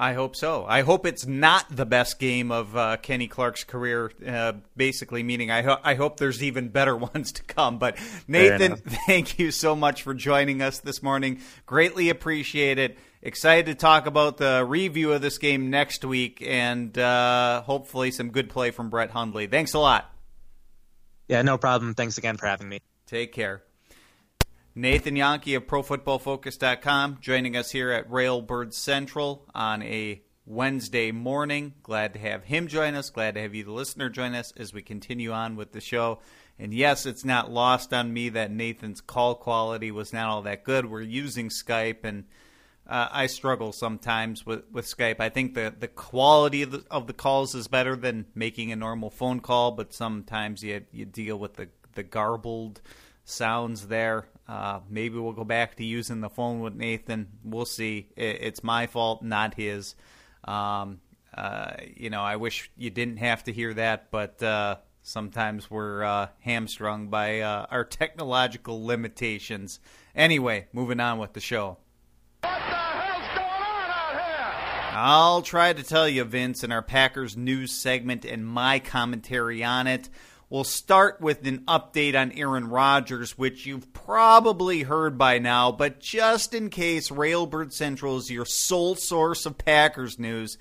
I 0.00 0.12
hope 0.12 0.36
so. 0.36 0.64
I 0.64 0.82
hope 0.82 1.06
it's 1.06 1.26
not 1.26 1.66
the 1.68 1.84
best 1.84 2.20
game 2.20 2.52
of 2.52 2.76
uh, 2.76 2.98
Kenny 2.98 3.26
Clark's 3.26 3.64
career. 3.64 4.12
Uh, 4.24 4.52
basically, 4.76 5.24
meaning 5.24 5.50
I, 5.50 5.62
ho- 5.62 5.80
I 5.82 5.94
hope 5.96 6.18
there's 6.18 6.40
even 6.40 6.68
better 6.68 6.96
ones 7.14 7.32
to 7.32 7.42
come. 7.42 7.78
But 7.80 7.98
Nathan, 8.28 8.76
thank 9.06 9.40
you 9.40 9.50
so 9.50 9.74
much 9.74 10.04
for 10.04 10.14
joining 10.14 10.62
us 10.62 10.78
this 10.78 11.02
morning. 11.02 11.40
Greatly 11.66 12.10
appreciate 12.10 12.78
it. 12.78 12.96
Excited 13.22 13.66
to 13.66 13.74
talk 13.74 14.06
about 14.06 14.36
the 14.36 14.64
review 14.64 15.12
of 15.12 15.20
this 15.20 15.38
game 15.38 15.68
next 15.68 16.04
week 16.04 16.40
and 16.46 16.96
uh, 16.96 17.62
hopefully 17.62 18.12
some 18.12 18.30
good 18.30 18.48
play 18.50 18.70
from 18.70 18.90
Brett 18.90 19.10
Hundley. 19.10 19.48
Thanks 19.48 19.74
a 19.74 19.80
lot. 19.80 20.08
Yeah, 21.26 21.42
no 21.42 21.58
problem. 21.58 21.94
Thanks 21.94 22.18
again 22.18 22.36
for 22.36 22.46
having 22.46 22.68
me. 22.68 22.78
Take 23.06 23.32
care. 23.32 23.64
Nathan 24.74 25.16
Jahnke 25.16 25.56
of 25.56 25.66
ProFootballFocus.com 25.66 27.18
joining 27.20 27.56
us 27.56 27.72
here 27.72 27.90
at 27.90 28.08
Railbird 28.08 28.72
Central 28.72 29.46
on 29.54 29.82
a 29.82 30.22
Wednesday 30.46 31.10
morning. 31.10 31.74
Glad 31.82 32.12
to 32.14 32.18
have 32.20 32.44
him 32.44 32.68
join 32.68 32.94
us. 32.94 33.10
Glad 33.10 33.34
to 33.34 33.40
have 33.42 33.54
you, 33.54 33.64
the 33.64 33.72
listener, 33.72 34.08
join 34.08 34.34
us 34.34 34.52
as 34.56 34.72
we 34.72 34.82
continue 34.82 35.32
on 35.32 35.56
with 35.56 35.72
the 35.72 35.80
show. 35.80 36.20
And 36.58 36.72
yes, 36.72 37.06
it's 37.06 37.24
not 37.24 37.50
lost 37.50 37.92
on 37.92 38.12
me 38.12 38.28
that 38.30 38.50
Nathan's 38.50 39.00
call 39.00 39.34
quality 39.34 39.90
was 39.90 40.12
not 40.12 40.28
all 40.28 40.42
that 40.42 40.64
good. 40.64 40.86
We're 40.86 41.02
using 41.02 41.48
Skype, 41.48 42.04
and 42.04 42.24
uh, 42.86 43.08
I 43.10 43.26
struggle 43.26 43.72
sometimes 43.72 44.46
with, 44.46 44.64
with 44.70 44.86
Skype. 44.86 45.20
I 45.20 45.28
think 45.28 45.54
the, 45.54 45.74
the 45.76 45.88
quality 45.88 46.62
of 46.62 46.70
the, 46.70 46.84
of 46.90 47.06
the 47.06 47.12
calls 47.12 47.54
is 47.54 47.68
better 47.68 47.96
than 47.96 48.26
making 48.34 48.72
a 48.72 48.76
normal 48.76 49.10
phone 49.10 49.40
call, 49.40 49.72
but 49.72 49.92
sometimes 49.92 50.62
you, 50.62 50.84
you 50.92 51.04
deal 51.04 51.38
with 51.38 51.54
the, 51.54 51.68
the 51.94 52.02
garbled 52.02 52.80
sounds 53.24 53.88
there. 53.88 54.26
Uh, 54.48 54.80
maybe 54.88 55.18
we'll 55.18 55.32
go 55.32 55.44
back 55.44 55.76
to 55.76 55.84
using 55.84 56.20
the 56.20 56.30
phone 56.30 56.60
with 56.60 56.74
Nathan. 56.74 57.28
We'll 57.44 57.66
see. 57.66 58.08
It's 58.16 58.64
my 58.64 58.86
fault, 58.86 59.22
not 59.22 59.54
his. 59.54 59.94
Um, 60.44 61.00
uh, 61.36 61.72
you 61.94 62.08
know, 62.08 62.22
I 62.22 62.36
wish 62.36 62.70
you 62.76 62.88
didn't 62.88 63.18
have 63.18 63.44
to 63.44 63.52
hear 63.52 63.74
that, 63.74 64.10
but 64.10 64.42
uh, 64.42 64.76
sometimes 65.02 65.70
we're 65.70 66.02
uh, 66.02 66.28
hamstrung 66.40 67.08
by 67.08 67.40
uh, 67.40 67.66
our 67.70 67.84
technological 67.84 68.84
limitations. 68.84 69.80
Anyway, 70.14 70.66
moving 70.72 71.00
on 71.00 71.18
with 71.18 71.34
the 71.34 71.40
show. 71.40 71.76
What 72.40 72.42
the 72.42 72.48
hell's 72.48 73.28
going 73.34 73.44
on 73.44 73.90
out 73.90 74.12
here? 74.12 74.92
I'll 74.94 75.42
try 75.42 75.74
to 75.74 75.82
tell 75.82 76.08
you, 76.08 76.24
Vince, 76.24 76.64
in 76.64 76.72
our 76.72 76.82
Packers 76.82 77.36
news 77.36 77.70
segment 77.70 78.24
and 78.24 78.46
my 78.46 78.78
commentary 78.78 79.62
on 79.62 79.86
it. 79.86 80.08
We'll 80.50 80.64
start 80.64 81.20
with 81.20 81.46
an 81.46 81.58
update 81.66 82.18
on 82.18 82.32
Aaron 82.32 82.70
Rodgers, 82.70 83.36
which 83.36 83.66
you've 83.66 83.92
probably 83.92 84.80
heard 84.80 85.18
by 85.18 85.38
now, 85.38 85.70
but 85.70 86.00
just 86.00 86.54
in 86.54 86.70
case 86.70 87.10
Railbird 87.10 87.70
Central 87.70 88.16
is 88.16 88.30
your 88.30 88.46
sole 88.46 88.94
source 88.94 89.44
of 89.44 89.58
Packers 89.58 90.18
news, 90.18 90.56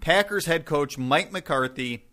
Packers 0.00 0.46
head 0.46 0.64
coach 0.64 0.98
Mike 0.98 1.30
McCarthy 1.30 2.06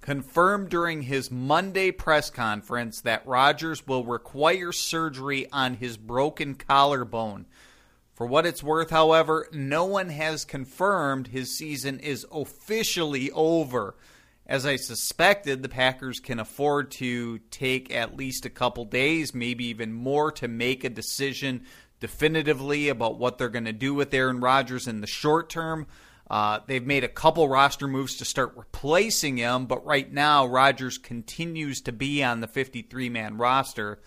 confirmed 0.00 0.68
during 0.68 1.02
his 1.02 1.28
Monday 1.28 1.90
press 1.90 2.30
conference 2.30 3.00
that 3.00 3.26
Rodgers 3.26 3.84
will 3.84 4.04
require 4.04 4.70
surgery 4.70 5.50
on 5.50 5.74
his 5.74 5.96
broken 5.96 6.54
collarbone. 6.54 7.46
For 8.12 8.28
what 8.28 8.46
it's 8.46 8.62
worth, 8.62 8.90
however, 8.90 9.48
no 9.50 9.86
one 9.86 10.10
has 10.10 10.44
confirmed 10.44 11.26
his 11.26 11.58
season 11.58 11.98
is 11.98 12.24
officially 12.30 13.32
over 13.32 13.96
as 14.46 14.66
I 14.66 14.76
suspected, 14.76 15.62
the 15.62 15.68
Packers 15.68 16.20
can 16.20 16.38
afford 16.38 16.90
to 16.92 17.38
take 17.50 17.94
at 17.94 18.16
least 18.16 18.44
a 18.44 18.50
couple 18.50 18.84
days, 18.84 19.34
maybe 19.34 19.66
even 19.66 19.92
more, 19.92 20.30
to 20.32 20.48
make 20.48 20.84
a 20.84 20.90
decision 20.90 21.64
definitively 22.00 22.90
about 22.90 23.18
what 23.18 23.38
they're 23.38 23.48
going 23.48 23.64
to 23.64 23.72
do 23.72 23.94
with 23.94 24.12
Aaron 24.12 24.40
Rodgers 24.40 24.86
in 24.86 25.00
the 25.00 25.06
short 25.06 25.48
term. 25.48 25.86
Uh, 26.30 26.60
they've 26.66 26.86
made 26.86 27.04
a 27.04 27.08
couple 27.08 27.48
roster 27.48 27.86
moves 27.86 28.16
to 28.16 28.24
start 28.24 28.52
replacing 28.56 29.38
him, 29.38 29.66
but 29.66 29.84
right 29.84 30.12
now, 30.12 30.46
Rodgers 30.46 30.98
continues 30.98 31.80
to 31.82 31.92
be 31.92 32.22
on 32.22 32.40
the 32.40 32.48
53 32.48 33.08
man 33.08 33.38
roster. 33.38 34.00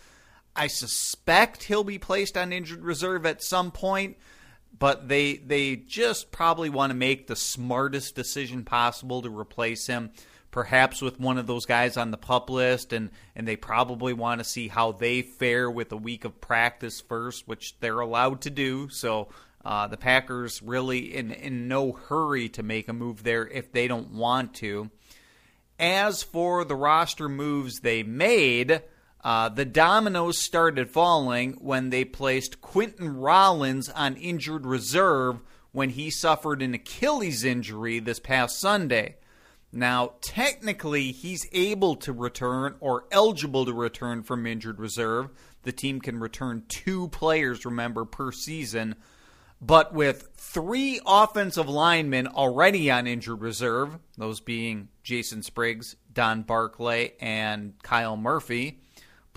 I 0.55 0.67
suspect 0.67 1.63
he'll 1.63 1.83
be 1.83 1.99
placed 1.99 2.37
on 2.37 2.53
injured 2.53 2.83
reserve 2.83 3.25
at 3.25 3.43
some 3.43 3.71
point 3.71 4.17
but 4.77 5.07
they 5.07 5.37
they 5.37 5.75
just 5.75 6.31
probably 6.31 6.69
want 6.69 6.91
to 6.91 6.95
make 6.95 7.27
the 7.27 7.35
smartest 7.35 8.15
decision 8.15 8.63
possible 8.63 9.21
to 9.21 9.29
replace 9.29 9.87
him 9.87 10.11
perhaps 10.51 11.01
with 11.01 11.19
one 11.19 11.37
of 11.37 11.45
those 11.47 11.65
guys 11.65 11.97
on 11.97 12.11
the 12.11 12.17
pup 12.17 12.49
list 12.49 12.93
and 12.93 13.11
and 13.35 13.47
they 13.47 13.55
probably 13.55 14.13
want 14.13 14.39
to 14.39 14.43
see 14.43 14.67
how 14.67 14.91
they 14.91 15.21
fare 15.21 15.69
with 15.69 15.91
a 15.91 15.97
week 15.97 16.25
of 16.25 16.41
practice 16.41 17.01
first 17.01 17.47
which 17.47 17.79
they're 17.79 17.99
allowed 17.99 18.41
to 18.41 18.49
do. 18.49 18.89
So 18.89 19.29
uh, 19.63 19.87
the 19.87 19.97
Packers 19.97 20.61
really 20.61 21.15
in 21.15 21.31
in 21.31 21.67
no 21.67 21.91
hurry 21.91 22.49
to 22.49 22.63
make 22.63 22.87
a 22.87 22.93
move 22.93 23.23
there 23.23 23.47
if 23.47 23.71
they 23.71 23.87
don't 23.87 24.13
want 24.13 24.55
to. 24.55 24.89
As 25.79 26.23
for 26.23 26.63
the 26.63 26.75
roster 26.75 27.29
moves 27.29 27.81
they 27.81 28.03
made 28.03 28.81
uh, 29.27 29.49
the 29.49 29.65
dominoes 29.65 30.37
started 30.37 30.89
falling 30.89 31.51
when 31.59 31.89
they 31.89 32.05
placed 32.05 32.61
Quinten 32.61 33.21
Rollins 33.21 33.89
on 33.89 34.15
injured 34.15 34.65
reserve 34.65 35.41
when 35.73 35.89
he 35.89 36.09
suffered 36.09 36.61
an 36.61 36.73
Achilles 36.73 37.43
injury 37.43 37.99
this 37.99 38.21
past 38.21 38.57
Sunday. 38.57 39.17
Now, 39.69 40.13
technically, 40.21 41.11
he's 41.11 41.45
able 41.51 41.97
to 41.97 42.13
return 42.13 42.75
or 42.79 43.03
eligible 43.11 43.65
to 43.65 43.73
return 43.73 44.23
from 44.23 44.47
injured 44.47 44.79
reserve. 44.79 45.29
the 45.63 45.73
team 45.73 45.99
can 45.99 46.21
return 46.21 46.63
two 46.69 47.09
players, 47.09 47.65
remember, 47.65 48.05
per 48.05 48.31
season. 48.31 48.95
But 49.59 49.93
with 49.93 50.29
three 50.37 51.01
offensive 51.05 51.67
linemen 51.67 52.27
already 52.27 52.89
on 52.89 53.07
injured 53.07 53.41
reserve, 53.41 53.99
those 54.17 54.39
being 54.39 54.87
Jason 55.03 55.43
Spriggs, 55.43 55.97
Don 56.13 56.43
Barclay, 56.43 57.11
and 57.19 57.73
Kyle 57.83 58.15
Murphy, 58.15 58.79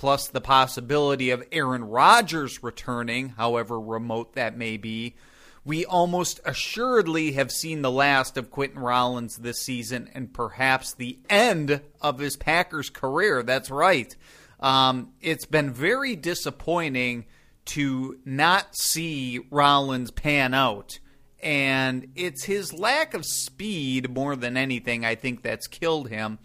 plus 0.00 0.28
the 0.28 0.40
possibility 0.40 1.28
of 1.28 1.44
Aaron 1.52 1.84
Rodgers 1.84 2.62
returning, 2.62 3.28
however 3.28 3.78
remote 3.78 4.32
that 4.32 4.56
may 4.56 4.78
be, 4.78 5.14
we 5.62 5.84
almost 5.84 6.40
assuredly 6.46 7.32
have 7.32 7.52
seen 7.52 7.82
the 7.82 7.90
last 7.90 8.38
of 8.38 8.50
Quinten 8.50 8.80
Rollins 8.80 9.36
this 9.36 9.60
season 9.60 10.08
and 10.14 10.32
perhaps 10.32 10.94
the 10.94 11.18
end 11.28 11.82
of 12.00 12.18
his 12.18 12.38
Packers 12.38 12.88
career. 12.88 13.42
That's 13.42 13.70
right. 13.70 14.16
Um, 14.58 15.12
it's 15.20 15.44
been 15.44 15.70
very 15.70 16.16
disappointing 16.16 17.26
to 17.66 18.18
not 18.24 18.74
see 18.74 19.40
Rollins 19.50 20.10
pan 20.10 20.54
out. 20.54 20.98
And 21.42 22.06
it's 22.16 22.44
his 22.44 22.72
lack 22.72 23.12
of 23.12 23.26
speed 23.26 24.08
more 24.08 24.34
than 24.34 24.56
anything, 24.56 25.04
I 25.04 25.14
think, 25.14 25.42
that's 25.42 25.66
killed 25.66 26.08
him. 26.08 26.38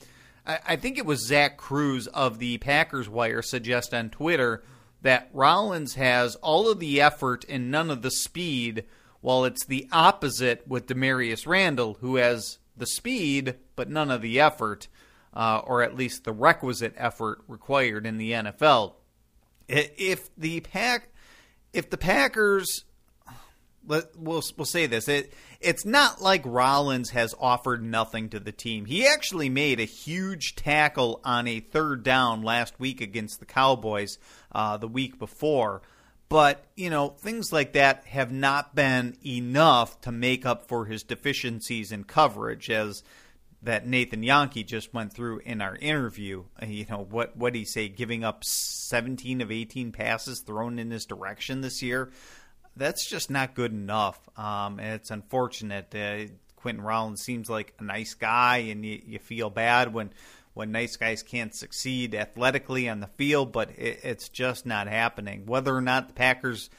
I, 0.45 0.59
I 0.67 0.75
think 0.75 0.97
it 0.97 1.05
was 1.05 1.25
Zach 1.25 1.57
Kruse 1.57 2.07
of 2.07 2.39
the 2.39 2.57
Packers 2.57 3.09
Wire 3.09 3.41
suggest 3.41 3.93
on 3.93 4.09
Twitter 4.09 4.63
that 5.01 5.29
Rollins 5.33 5.95
has 5.95 6.35
all 6.37 6.69
of 6.69 6.79
the 6.79 7.01
effort 7.01 7.45
and 7.47 7.69
none 7.69 7.91
of 7.91 8.01
the 8.01 8.11
speed 8.11 8.85
while 9.21 9.45
it's 9.45 9.65
the 9.65 9.87
opposite 9.91 10.67
with 10.67 10.87
Damarious 10.87 11.47
Randall, 11.47 11.95
who 11.95 12.15
has 12.17 12.59
the 12.77 12.85
speed 12.85 13.55
but 13.75 13.89
none 13.89 14.11
of 14.11 14.21
the 14.21 14.39
effort, 14.39 14.87
uh, 15.33 15.61
or 15.63 15.81
at 15.81 15.95
least 15.95 16.23
the 16.23 16.31
requisite 16.31 16.93
effort 16.97 17.41
required 17.47 18.05
in 18.05 18.17
the 18.17 18.31
NFL. 18.31 18.93
If 19.67 20.33
the 20.35 20.61
pack, 20.61 21.09
if 21.73 21.89
the 21.89 21.97
Packers, 21.97 22.85
let, 23.88 24.18
we'll 24.18 24.44
we'll 24.58 24.65
say 24.65 24.88
this, 24.88 25.08
it 25.08 25.34
it's 25.62 25.86
not 25.86 26.22
like 26.22 26.42
Rollins 26.46 27.10
has 27.12 27.34
offered 27.39 27.84
nothing 27.84 28.30
to 28.30 28.39
the 28.39 28.51
team. 28.51 28.86
He 28.86 29.08
actually 29.08 29.50
made 29.50 29.80
a 29.80 29.86
huge 29.86 30.56
tackle 30.56 31.22
on 31.24 31.48
a 31.48 31.60
third 31.60 32.04
down 32.04 32.44
last 32.44 32.80
week 32.80 33.01
against 33.01 33.39
the 33.39 33.46
Cowboys, 33.46 34.18
uh, 34.51 34.77
the 34.77 34.88
week 34.88 35.18
before. 35.18 35.82
But, 36.27 36.65
you 36.75 36.89
know, 36.89 37.10
things 37.10 37.54
like 37.54 37.74
that 37.74 38.06
have 38.06 38.32
not 38.32 38.75
been 38.75 39.15
enough 39.25 40.01
to 40.01 40.12
make 40.12 40.46
up 40.46 40.68
for 40.68 40.86
his 40.86 41.04
deficiencies 41.04 41.92
in 41.92 42.04
coverage, 42.04 42.70
as 42.70 43.04
that 43.62 43.88
Nathan 43.88 44.22
Jahnke 44.22 44.65
just 44.65 44.94
went 44.94 45.13
through 45.13 45.39
in 45.39 45.62
our 45.62 45.75
interview. 45.75 46.44
Uh, 46.62 46.65
you 46.68 46.86
know, 46.89 47.06
what 47.10 47.36
what 47.38 47.56
he 47.56 47.65
say? 47.65 47.89
Giving 47.89 48.24
up 48.24 48.44
17 48.44 49.42
of 49.42 49.51
18 49.51 49.92
passes 49.92 50.42
thrown 50.42 50.80
in 50.80 50.92
his 50.92 51.06
direction 51.06 51.62
this 51.62 51.82
year. 51.82 52.12
That's 52.75 53.05
just 53.05 53.29
not 53.29 53.55
good 53.55 53.72
enough. 53.72 54.20
Um, 54.38 54.79
and 54.79 54.96
it's 54.96 55.12
unfortunate. 55.12 55.94
Uh, 55.96 56.32
Quinten 56.62 56.84
Rollins 56.84 57.22
seems 57.22 57.50
like 57.50 57.74
a 57.79 57.84
nice 57.84 58.13
guy, 58.15 58.58
and 58.58 58.86
you, 58.86 59.01
you 59.05 59.20
feel 59.20 59.50
bad 59.50 59.94
when 59.94 60.12
when 60.53 60.72
nice 60.72 60.96
guys 60.96 61.22
can't 61.22 61.53
succeed 61.53 62.15
athletically 62.15 62.88
on 62.88 63.01
the 63.01 63.08
field, 63.08 63.51
but 63.51 63.70
it, 63.72 64.00
it's 64.03 64.29
just 64.29 64.65
not 64.65 64.88
happening. 64.88 65.46
Whether 65.46 65.75
or 65.75 65.82
not 65.82 66.08
the 66.08 66.13
Packers 66.13 66.70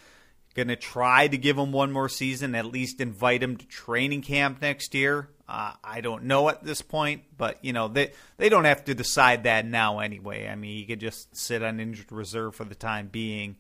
going 0.55 0.69
to 0.69 0.77
try 0.77 1.29
to 1.29 1.37
give 1.37 1.59
him 1.59 1.73
one 1.73 1.93
more 1.93 2.09
season, 2.09 2.55
at 2.55 2.65
least 2.65 3.03
invite 3.03 3.43
him 3.43 3.59
to 3.59 3.67
training 3.67 4.23
camp 4.23 4.63
next 4.63 4.95
year, 4.95 5.29
uh, 5.49 5.73
I 5.85 6.01
don't 6.01 6.25
know 6.25 6.49
at 6.49 6.65
this 6.65 6.83
point. 6.83 7.23
But 7.37 7.59
you 7.63 7.73
know 7.73 7.89
they 7.89 8.13
they 8.39 8.49
don't 8.49 8.65
have 8.65 8.85
to 8.87 8.95
decide 8.95 9.45
that 9.45 9.67
now 9.67 10.01
anyway. 10.01 10.49
I 10.49 10.57
mean, 10.57 10.77
he 10.77 10.85
could 10.85 11.01
just 11.01 11.37
sit 11.37 11.63
on 11.63 11.79
injured 11.79 12.11
reserve 12.11 12.55
for 12.55 12.65
the 12.65 12.75
time 12.75 13.09
being, 13.09 13.57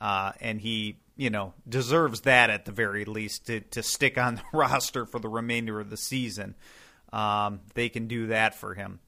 uh, 0.00 0.32
and 0.40 0.60
he 0.60 0.98
you 1.16 1.30
know 1.30 1.52
deserves 1.68 2.22
that 2.22 2.50
at 2.50 2.64
the 2.64 2.72
very 2.72 3.04
least 3.04 3.46
to 3.46 3.60
to 3.60 3.82
stick 3.82 4.18
on 4.18 4.36
the 4.36 4.42
roster 4.52 5.06
for 5.06 5.18
the 5.18 5.28
remainder 5.28 5.80
of 5.80 5.90
the 5.90 5.96
season. 5.96 6.54
Um, 7.12 7.60
they 7.74 7.88
can 7.88 8.06
do 8.06 8.28
that 8.28 8.54
for 8.54 8.74
him. 8.74 9.00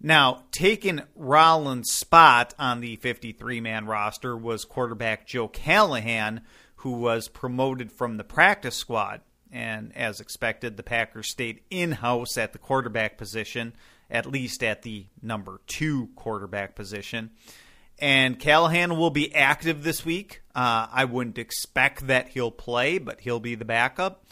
Now, 0.00 0.44
taking 0.50 1.02
Rollins' 1.14 1.90
spot 1.90 2.54
on 2.58 2.80
the 2.80 2.96
53 2.96 3.60
man 3.60 3.84
roster 3.86 4.34
was 4.34 4.64
quarterback 4.64 5.26
Joe 5.26 5.48
Callahan, 5.48 6.40
who 6.76 6.92
was 6.92 7.28
promoted 7.28 7.92
from 7.92 8.16
the 8.16 8.24
practice 8.24 8.76
squad. 8.76 9.20
And 9.52 9.94
as 9.94 10.20
expected, 10.20 10.76
the 10.76 10.82
Packers 10.82 11.28
stayed 11.28 11.60
in 11.70 11.92
house 11.92 12.38
at 12.38 12.52
the 12.52 12.58
quarterback 12.58 13.18
position, 13.18 13.74
at 14.10 14.24
least 14.24 14.62
at 14.62 14.82
the 14.82 15.06
number 15.20 15.60
two 15.66 16.08
quarterback 16.16 16.76
position. 16.76 17.30
And 18.00 18.38
Callahan 18.38 18.96
will 18.96 19.10
be 19.10 19.34
active 19.34 19.82
this 19.82 20.04
week. 20.04 20.40
Uh, 20.54 20.86
I 20.90 21.04
wouldn't 21.04 21.38
expect 21.38 22.06
that 22.06 22.30
he'll 22.30 22.50
play, 22.50 22.98
but 22.98 23.20
he'll 23.20 23.40
be 23.40 23.54
the 23.54 23.66
backup. 23.66 24.24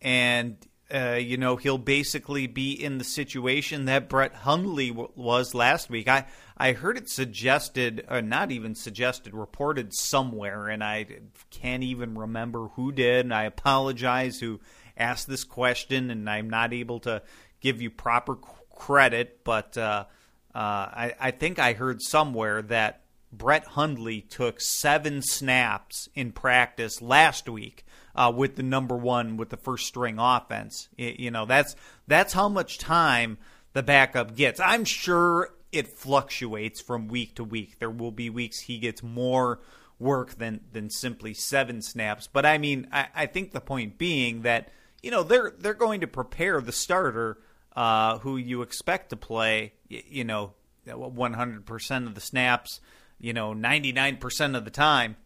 And 0.00 0.56
uh, 0.92 1.18
you 1.20 1.36
know, 1.36 1.56
he'll 1.56 1.78
basically 1.78 2.46
be 2.46 2.72
in 2.72 2.98
the 2.98 3.04
situation 3.04 3.84
that 3.84 4.08
Brett 4.08 4.34
Hundley 4.34 4.88
w- 4.88 5.10
was 5.14 5.54
last 5.54 5.88
week. 5.88 6.08
I, 6.08 6.26
I 6.56 6.72
heard 6.72 6.96
it 6.96 7.08
suggested, 7.08 8.04
or 8.08 8.22
not 8.22 8.50
even 8.50 8.74
suggested, 8.74 9.32
reported 9.32 9.94
somewhere, 9.94 10.66
and 10.66 10.82
I 10.82 11.06
can't 11.50 11.84
even 11.84 12.18
remember 12.18 12.68
who 12.68 12.90
did. 12.90 13.24
And 13.24 13.32
I 13.32 13.44
apologize 13.44 14.40
who 14.40 14.60
asked 14.96 15.28
this 15.28 15.44
question, 15.44 16.10
and 16.10 16.28
I'm 16.28 16.50
not 16.50 16.72
able 16.72 16.98
to 17.00 17.22
give 17.60 17.80
you 17.80 17.90
proper 17.90 18.36
credit, 18.72 19.44
but 19.44 19.78
uh, 19.78 20.06
uh, 20.54 20.58
I, 20.58 21.14
I 21.20 21.30
think 21.30 21.58
I 21.58 21.74
heard 21.74 22.02
somewhere 22.02 22.62
that 22.62 23.02
Brett 23.32 23.64
Hundley 23.64 24.22
took 24.22 24.60
seven 24.60 25.22
snaps 25.22 26.08
in 26.14 26.32
practice 26.32 27.00
last 27.00 27.48
week 27.48 27.84
uh, 28.14 28.32
with 28.34 28.56
the 28.56 28.62
number 28.62 28.96
one 28.96 29.36
with 29.36 29.50
the 29.50 29.56
first 29.56 29.86
string 29.86 30.16
offense. 30.18 30.88
It, 30.96 31.20
you 31.20 31.30
know 31.30 31.46
that's 31.46 31.76
that's 32.06 32.32
how 32.32 32.48
much 32.48 32.78
time 32.78 33.38
the 33.72 33.82
backup 33.82 34.34
gets. 34.34 34.60
I'm 34.60 34.84
sure 34.84 35.50
it 35.72 35.88
fluctuates 35.88 36.80
from 36.80 37.08
week 37.08 37.36
to 37.36 37.44
week. 37.44 37.78
There 37.78 37.90
will 37.90 38.10
be 38.10 38.30
weeks 38.30 38.60
he 38.60 38.78
gets 38.78 39.02
more 39.02 39.60
work 39.98 40.36
than 40.36 40.60
than 40.72 40.90
simply 40.90 41.34
seven 41.34 41.82
snaps. 41.82 42.26
But 42.26 42.44
I 42.44 42.58
mean, 42.58 42.88
I, 42.90 43.08
I 43.14 43.26
think 43.26 43.52
the 43.52 43.60
point 43.60 43.98
being 43.98 44.42
that 44.42 44.70
you 45.02 45.10
know 45.10 45.22
they're 45.22 45.52
they're 45.56 45.74
going 45.74 46.00
to 46.00 46.08
prepare 46.08 46.60
the 46.60 46.72
starter 46.72 47.38
uh, 47.74 48.18
who 48.18 48.36
you 48.36 48.62
expect 48.62 49.10
to 49.10 49.16
play. 49.16 49.74
You 49.88 50.24
know, 50.24 50.54
100% 50.86 52.06
of 52.06 52.14
the 52.14 52.20
snaps. 52.20 52.80
You 53.18 53.32
know, 53.32 53.52
99% 53.52 54.56
of 54.56 54.64
the 54.64 54.70
time. 54.70 55.16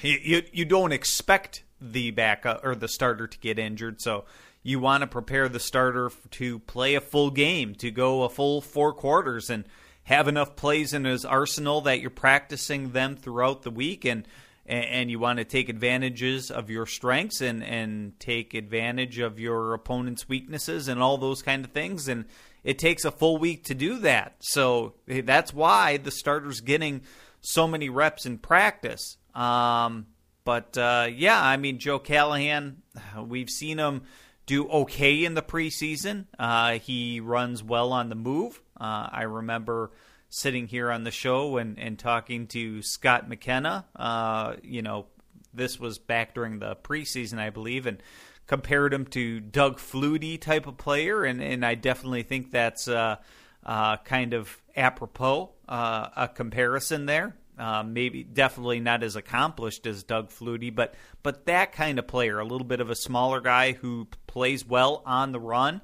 You, 0.00 0.42
you 0.52 0.64
don't 0.64 0.92
expect 0.92 1.62
the 1.80 2.10
backup 2.10 2.64
or 2.64 2.74
the 2.74 2.88
starter 2.88 3.26
to 3.26 3.38
get 3.38 3.58
injured. 3.58 4.00
So 4.00 4.24
you 4.62 4.80
want 4.80 5.02
to 5.02 5.06
prepare 5.06 5.48
the 5.48 5.60
starter 5.60 6.10
to 6.32 6.58
play 6.60 6.94
a 6.94 7.00
full 7.00 7.30
game, 7.30 7.74
to 7.76 7.90
go 7.90 8.22
a 8.22 8.28
full 8.28 8.60
four 8.60 8.92
quarters, 8.94 9.50
and 9.50 9.64
have 10.04 10.26
enough 10.26 10.56
plays 10.56 10.92
in 10.92 11.04
his 11.04 11.24
arsenal 11.24 11.82
that 11.82 12.00
you're 12.00 12.10
practicing 12.10 12.90
them 12.90 13.16
throughout 13.16 13.62
the 13.62 13.70
week, 13.70 14.04
and 14.04 14.26
and 14.66 15.10
you 15.10 15.18
want 15.18 15.38
to 15.38 15.44
take 15.44 15.68
advantages 15.68 16.50
of 16.50 16.70
your 16.70 16.86
strengths 16.86 17.40
and 17.40 17.62
and 17.62 18.18
take 18.18 18.54
advantage 18.54 19.18
of 19.18 19.38
your 19.38 19.74
opponent's 19.74 20.28
weaknesses 20.28 20.88
and 20.88 21.02
all 21.02 21.18
those 21.18 21.42
kind 21.42 21.64
of 21.64 21.72
things, 21.72 22.08
and 22.08 22.24
it 22.62 22.78
takes 22.78 23.04
a 23.04 23.10
full 23.10 23.36
week 23.36 23.64
to 23.64 23.74
do 23.74 23.98
that. 23.98 24.36
So 24.40 24.94
that's 25.06 25.52
why 25.52 25.98
the 25.98 26.10
starter's 26.10 26.60
getting 26.60 27.02
so 27.40 27.68
many 27.68 27.90
reps 27.90 28.24
in 28.24 28.38
practice. 28.38 29.18
Um, 29.34 30.06
but 30.44 30.76
uh, 30.78 31.08
yeah, 31.12 31.42
I 31.42 31.56
mean, 31.56 31.78
Joe 31.78 31.98
Callahan, 31.98 32.82
we've 33.26 33.50
seen 33.50 33.78
him 33.78 34.02
do 34.46 34.68
okay 34.68 35.24
in 35.24 35.34
the 35.34 35.42
preseason. 35.42 36.26
Uh, 36.38 36.78
he 36.78 37.20
runs 37.20 37.62
well 37.62 37.92
on 37.92 38.08
the 38.08 38.14
move. 38.14 38.60
Uh, 38.78 39.08
I 39.10 39.22
remember 39.22 39.90
sitting 40.34 40.66
here 40.66 40.90
on 40.90 41.04
the 41.04 41.12
show 41.12 41.58
and, 41.58 41.78
and 41.78 41.96
talking 41.96 42.48
to 42.48 42.82
Scott 42.82 43.28
McKenna. 43.28 43.84
Uh, 43.94 44.56
you 44.64 44.82
know, 44.82 45.06
this 45.54 45.78
was 45.78 45.98
back 45.98 46.34
during 46.34 46.58
the 46.58 46.74
preseason, 46.74 47.38
I 47.38 47.50
believe, 47.50 47.86
and 47.86 48.02
compared 48.48 48.92
him 48.92 49.06
to 49.06 49.38
Doug 49.38 49.78
Flutie 49.78 50.40
type 50.40 50.66
of 50.66 50.76
player, 50.76 51.22
and, 51.22 51.40
and 51.40 51.64
I 51.64 51.76
definitely 51.76 52.24
think 52.24 52.50
that's 52.50 52.88
uh, 52.88 53.16
uh, 53.64 53.98
kind 53.98 54.34
of 54.34 54.60
apropos 54.76 55.52
a 55.68 56.28
comparison 56.34 57.06
there. 57.06 57.36
Uh, 57.56 57.84
maybe 57.84 58.24
definitely 58.24 58.80
not 58.80 59.04
as 59.04 59.14
accomplished 59.14 59.86
as 59.86 60.02
Doug 60.02 60.30
Flutie, 60.30 60.74
but 60.74 60.96
but 61.22 61.46
that 61.46 61.70
kind 61.70 62.00
of 62.00 62.08
player, 62.08 62.40
a 62.40 62.44
little 62.44 62.66
bit 62.66 62.80
of 62.80 62.90
a 62.90 62.96
smaller 62.96 63.40
guy 63.40 63.70
who 63.70 64.08
plays 64.26 64.66
well 64.66 65.00
on 65.06 65.30
the 65.30 65.38
run 65.38 65.80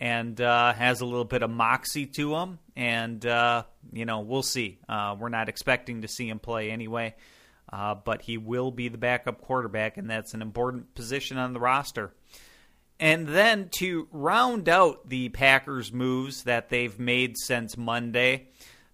and 0.00 0.40
uh, 0.40 0.72
has 0.72 1.00
a 1.00 1.06
little 1.06 1.24
bit 1.24 1.42
of 1.42 1.50
moxie 1.50 2.06
to 2.06 2.34
him. 2.34 2.58
And 2.76 3.24
uh, 3.24 3.64
you 3.92 4.04
know, 4.04 4.20
we'll 4.20 4.42
see. 4.42 4.78
Uh, 4.88 5.16
we're 5.18 5.28
not 5.28 5.48
expecting 5.48 6.02
to 6.02 6.08
see 6.08 6.28
him 6.28 6.38
play 6.40 6.70
anyway, 6.70 7.14
uh, 7.72 7.94
but 7.94 8.22
he 8.22 8.36
will 8.36 8.70
be 8.70 8.88
the 8.88 8.98
backup 8.98 9.40
quarterback, 9.40 9.96
and 9.96 10.10
that's 10.10 10.34
an 10.34 10.42
important 10.42 10.94
position 10.94 11.38
on 11.38 11.52
the 11.52 11.60
roster. 11.60 12.12
And 13.00 13.26
then 13.28 13.70
to 13.78 14.08
round 14.12 14.68
out 14.68 15.08
the 15.08 15.28
Packers' 15.28 15.92
moves 15.92 16.44
that 16.44 16.68
they've 16.68 16.98
made 16.98 17.36
since 17.36 17.76
Monday. 17.76 18.48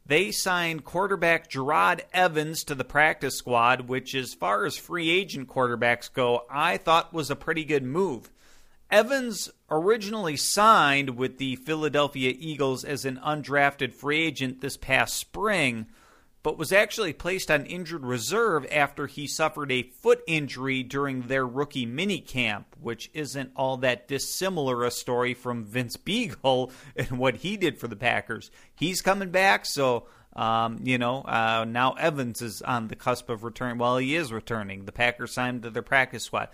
they 0.06 0.32
signed 0.32 0.84
quarterback 0.84 1.48
Gerard 1.48 2.04
Evans 2.12 2.64
to 2.64 2.74
the 2.74 2.84
practice 2.84 3.36
squad, 3.36 3.88
which, 3.88 4.14
as 4.14 4.34
far 4.34 4.64
as 4.64 4.76
free 4.76 5.08
agent 5.08 5.48
quarterbacks 5.48 6.12
go, 6.12 6.42
I 6.50 6.78
thought 6.78 7.12
was 7.12 7.30
a 7.30 7.36
pretty 7.36 7.64
good 7.64 7.84
move. 7.84 8.30
Evans 8.90 9.50
originally 9.70 10.36
signed 10.36 11.16
with 11.16 11.38
the 11.38 11.56
Philadelphia 11.56 12.34
Eagles 12.36 12.82
as 12.84 13.04
an 13.04 13.20
undrafted 13.24 13.94
free 13.94 14.20
agent 14.20 14.60
this 14.60 14.76
past 14.76 15.14
spring, 15.14 15.86
but 16.42 16.58
was 16.58 16.72
actually 16.72 17.12
placed 17.12 17.50
on 17.50 17.66
injured 17.66 18.04
reserve 18.04 18.66
after 18.72 19.06
he 19.06 19.28
suffered 19.28 19.70
a 19.70 19.82
foot 19.82 20.22
injury 20.26 20.82
during 20.82 21.22
their 21.22 21.46
rookie 21.46 21.86
minicamp, 21.86 22.64
which 22.80 23.10
isn't 23.14 23.52
all 23.54 23.76
that 23.76 24.08
dissimilar 24.08 24.84
a 24.84 24.90
story 24.90 25.34
from 25.34 25.64
Vince 25.64 25.96
Biegel 26.04 26.72
and 26.96 27.12
what 27.12 27.36
he 27.36 27.56
did 27.56 27.78
for 27.78 27.86
the 27.86 27.96
Packers. 27.96 28.50
He's 28.74 29.02
coming 29.02 29.30
back, 29.30 29.66
so 29.66 30.06
um, 30.34 30.80
you 30.82 30.98
know, 30.98 31.22
uh, 31.22 31.64
now 31.68 31.92
Evans 31.92 32.40
is 32.40 32.62
on 32.62 32.88
the 32.88 32.96
cusp 32.96 33.30
of 33.30 33.44
return. 33.44 33.78
Well, 33.78 33.98
he 33.98 34.14
is 34.14 34.32
returning. 34.32 34.84
The 34.84 34.92
Packers 34.92 35.32
signed 35.32 35.62
to 35.62 35.70
their 35.70 35.82
practice 35.82 36.24
squad. 36.24 36.48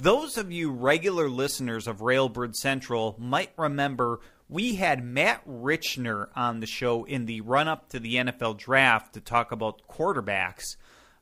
Those 0.00 0.38
of 0.38 0.52
you 0.52 0.70
regular 0.70 1.28
listeners 1.28 1.88
of 1.88 2.02
Railbird 2.02 2.54
Central 2.54 3.16
might 3.18 3.50
remember 3.56 4.20
we 4.48 4.76
had 4.76 5.02
Matt 5.02 5.44
Richner 5.44 6.28
on 6.36 6.60
the 6.60 6.68
show 6.68 7.02
in 7.02 7.26
the 7.26 7.40
run 7.40 7.66
up 7.66 7.88
to 7.88 7.98
the 7.98 8.14
NFL 8.14 8.58
draft 8.58 9.14
to 9.14 9.20
talk 9.20 9.50
about 9.50 9.88
quarterbacks. 9.88 10.76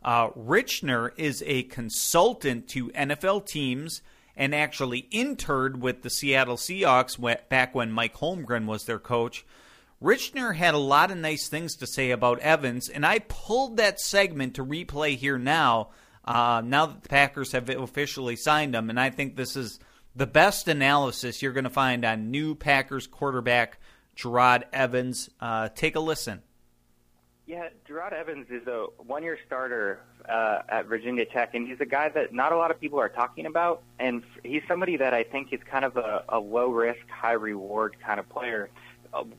Uh, 0.04 0.28
Richner 0.32 1.12
is 1.16 1.42
a 1.46 1.62
consultant 1.62 2.68
to 2.68 2.90
NFL 2.90 3.46
teams 3.46 4.02
and 4.36 4.54
actually 4.54 5.08
interned 5.10 5.80
with 5.80 6.02
the 6.02 6.10
Seattle 6.10 6.58
Seahawks 6.58 7.48
back 7.48 7.74
when 7.74 7.90
Mike 7.90 8.16
Holmgren 8.16 8.66
was 8.66 8.84
their 8.84 8.98
coach. 8.98 9.46
Richner 10.02 10.54
had 10.54 10.74
a 10.74 10.78
lot 10.78 11.10
of 11.10 11.16
nice 11.16 11.48
things 11.48 11.76
to 11.76 11.86
say 11.86 12.10
about 12.10 12.40
Evans, 12.40 12.90
and 12.90 13.06
I 13.06 13.20
pulled 13.20 13.78
that 13.78 14.00
segment 14.00 14.54
to 14.56 14.62
replay 14.62 15.16
here 15.16 15.38
now 15.38 15.88
uh, 16.26 16.62
now 16.64 16.86
that 16.86 17.02
the 17.02 17.08
Packers 17.08 17.52
have 17.52 17.68
officially 17.68 18.36
signed 18.36 18.74
him. 18.74 18.90
And 18.90 18.98
I 18.98 19.10
think 19.10 19.36
this 19.36 19.56
is 19.56 19.78
the 20.14 20.26
best 20.26 20.68
analysis 20.68 21.42
you're 21.42 21.52
going 21.52 21.64
to 21.64 21.70
find 21.70 22.04
on 22.04 22.30
new 22.30 22.54
Packers 22.54 23.06
quarterback 23.06 23.78
Jerod 24.16 24.64
Evans. 24.72 25.28
Uh, 25.40 25.68
take 25.68 25.94
a 25.94 26.00
listen. 26.00 26.42
Yeah, 27.46 27.68
Jerod 27.88 28.12
Evans 28.12 28.46
is 28.50 28.66
a 28.66 28.86
one-year 28.96 29.38
starter 29.46 30.00
uh, 30.28 30.62
at 30.68 30.86
Virginia 30.86 31.24
Tech, 31.24 31.54
and 31.54 31.68
he's 31.68 31.80
a 31.80 31.86
guy 31.86 32.08
that 32.08 32.34
not 32.34 32.50
a 32.50 32.56
lot 32.56 32.72
of 32.72 32.80
people 32.80 32.98
are 32.98 33.08
talking 33.08 33.46
about. 33.46 33.82
And 34.00 34.24
he's 34.42 34.62
somebody 34.66 34.96
that 34.96 35.14
I 35.14 35.22
think 35.22 35.52
is 35.52 35.60
kind 35.70 35.84
of 35.84 35.96
a, 35.96 36.24
a 36.28 36.40
low-risk, 36.40 37.08
high-reward 37.08 37.98
kind 38.04 38.18
of 38.18 38.28
player. 38.28 38.68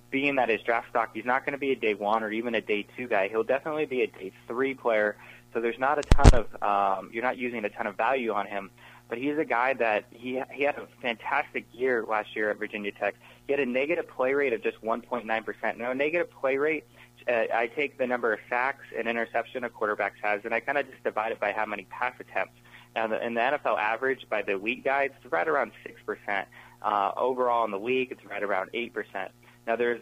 Being 0.10 0.36
that 0.36 0.50
his 0.50 0.62
draft 0.62 0.90
stock, 0.90 1.12
he's 1.14 1.26
not 1.26 1.46
going 1.46 1.54
to 1.54 1.60
be 1.60 1.72
a 1.72 1.76
day 1.76 1.94
one 1.94 2.24
or 2.24 2.32
even 2.32 2.56
a 2.56 2.62
day 2.62 2.86
two 2.96 3.08
guy. 3.08 3.28
He'll 3.28 3.44
definitely 3.44 3.86
be 3.86 4.02
a 4.02 4.08
day 4.08 4.32
three 4.48 4.74
player 4.74 5.16
so 5.54 5.62
there's 5.62 5.80
not 5.80 5.98
a 5.98 6.04
ton 6.04 6.30
of 6.34 6.64
um, 6.64 7.10
you're 7.12 7.24
not 7.24 7.38
using 7.38 7.66
a 7.66 7.70
ton 7.70 7.88
of 7.88 7.96
value 7.96 8.32
on 8.32 8.46
him. 8.46 8.70
But 9.10 9.18
he's 9.18 9.38
a 9.38 9.46
guy 9.46 9.74
that 9.76 10.06
he 10.12 10.42
he 10.54 10.64
had 10.64 10.78
a 10.78 10.88
fantastic 11.02 11.66
year 11.74 12.06
last 12.08 12.36
year 12.36 12.52
at 12.52 12.60
Virginia 12.60 12.92
Tech. 12.92 13.16
He 13.48 13.54
had 13.54 13.60
a 13.60 13.66
negative 13.66 14.08
play 14.08 14.34
rate 14.34 14.54
of 14.54 14.62
just 14.62 14.82
1.9 14.82 15.46
percent. 15.46 15.80
Now, 15.80 15.94
negative 15.94 16.30
play 16.30 16.58
rate, 16.58 16.84
uh, 17.28 17.46
I 17.54 17.68
take 17.74 17.98
the 17.98 18.06
number 18.06 18.34
of 18.34 18.40
sacks 18.50 18.84
and 18.96 19.08
interception 19.08 19.64
a 19.64 19.70
quarterback 19.70 20.14
has, 20.22 20.42
and 20.44 20.54
I 20.54 20.60
kind 20.60 20.78
of 20.78 20.90
just 20.90 21.04
divide 21.04 21.32
it 21.32 21.40
by 21.40 21.54
how 21.54 21.66
many 21.66 21.86
pass 21.90 22.14
attempts. 22.20 22.60
Now, 22.96 23.08
the, 23.08 23.26
in 23.26 23.34
the 23.34 23.42
NFL 23.42 23.80
average 23.80 24.28
by 24.30 24.42
the 24.42 24.58
league 24.58 24.84
guides, 24.84 25.14
it's 25.24 25.32
right 25.32 25.48
around 25.48 25.72
six 25.84 26.02
percent. 26.06 26.50
Uh, 26.82 27.12
overall 27.16 27.64
in 27.64 27.72
the 27.72 27.80
league, 27.80 28.12
it's 28.12 28.26
right 28.26 28.44
around 28.44 28.72
eight 28.74 28.94
percent. 28.94 29.32
Now, 29.68 29.76
there's 29.76 30.02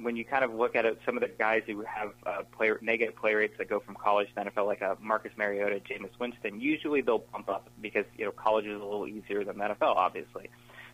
when 0.00 0.16
you 0.16 0.24
kind 0.24 0.44
of 0.44 0.54
look 0.54 0.74
at 0.74 0.86
it, 0.86 0.98
some 1.04 1.16
of 1.16 1.22
the 1.22 1.28
guys 1.28 1.62
who 1.66 1.82
have 1.82 2.12
uh, 2.24 2.42
play, 2.56 2.72
negative 2.80 3.14
play 3.14 3.34
rates 3.34 3.54
that 3.58 3.68
go 3.68 3.78
from 3.78 3.94
college 3.94 4.28
to 4.34 4.44
NFL, 4.44 4.66
like 4.66 4.80
uh, 4.80 4.94
Marcus 5.00 5.32
Mariota, 5.36 5.80
Jameis 5.80 6.18
Winston, 6.18 6.60
usually 6.60 7.02
they'll 7.02 7.18
bump 7.18 7.48
up 7.48 7.68
because 7.80 8.04
you 8.16 8.24
know 8.24 8.32
college 8.32 8.64
is 8.64 8.80
a 8.80 8.84
little 8.84 9.06
easier 9.06 9.44
than 9.44 9.58
the 9.58 9.64
NFL, 9.64 9.96
obviously. 9.96 10.48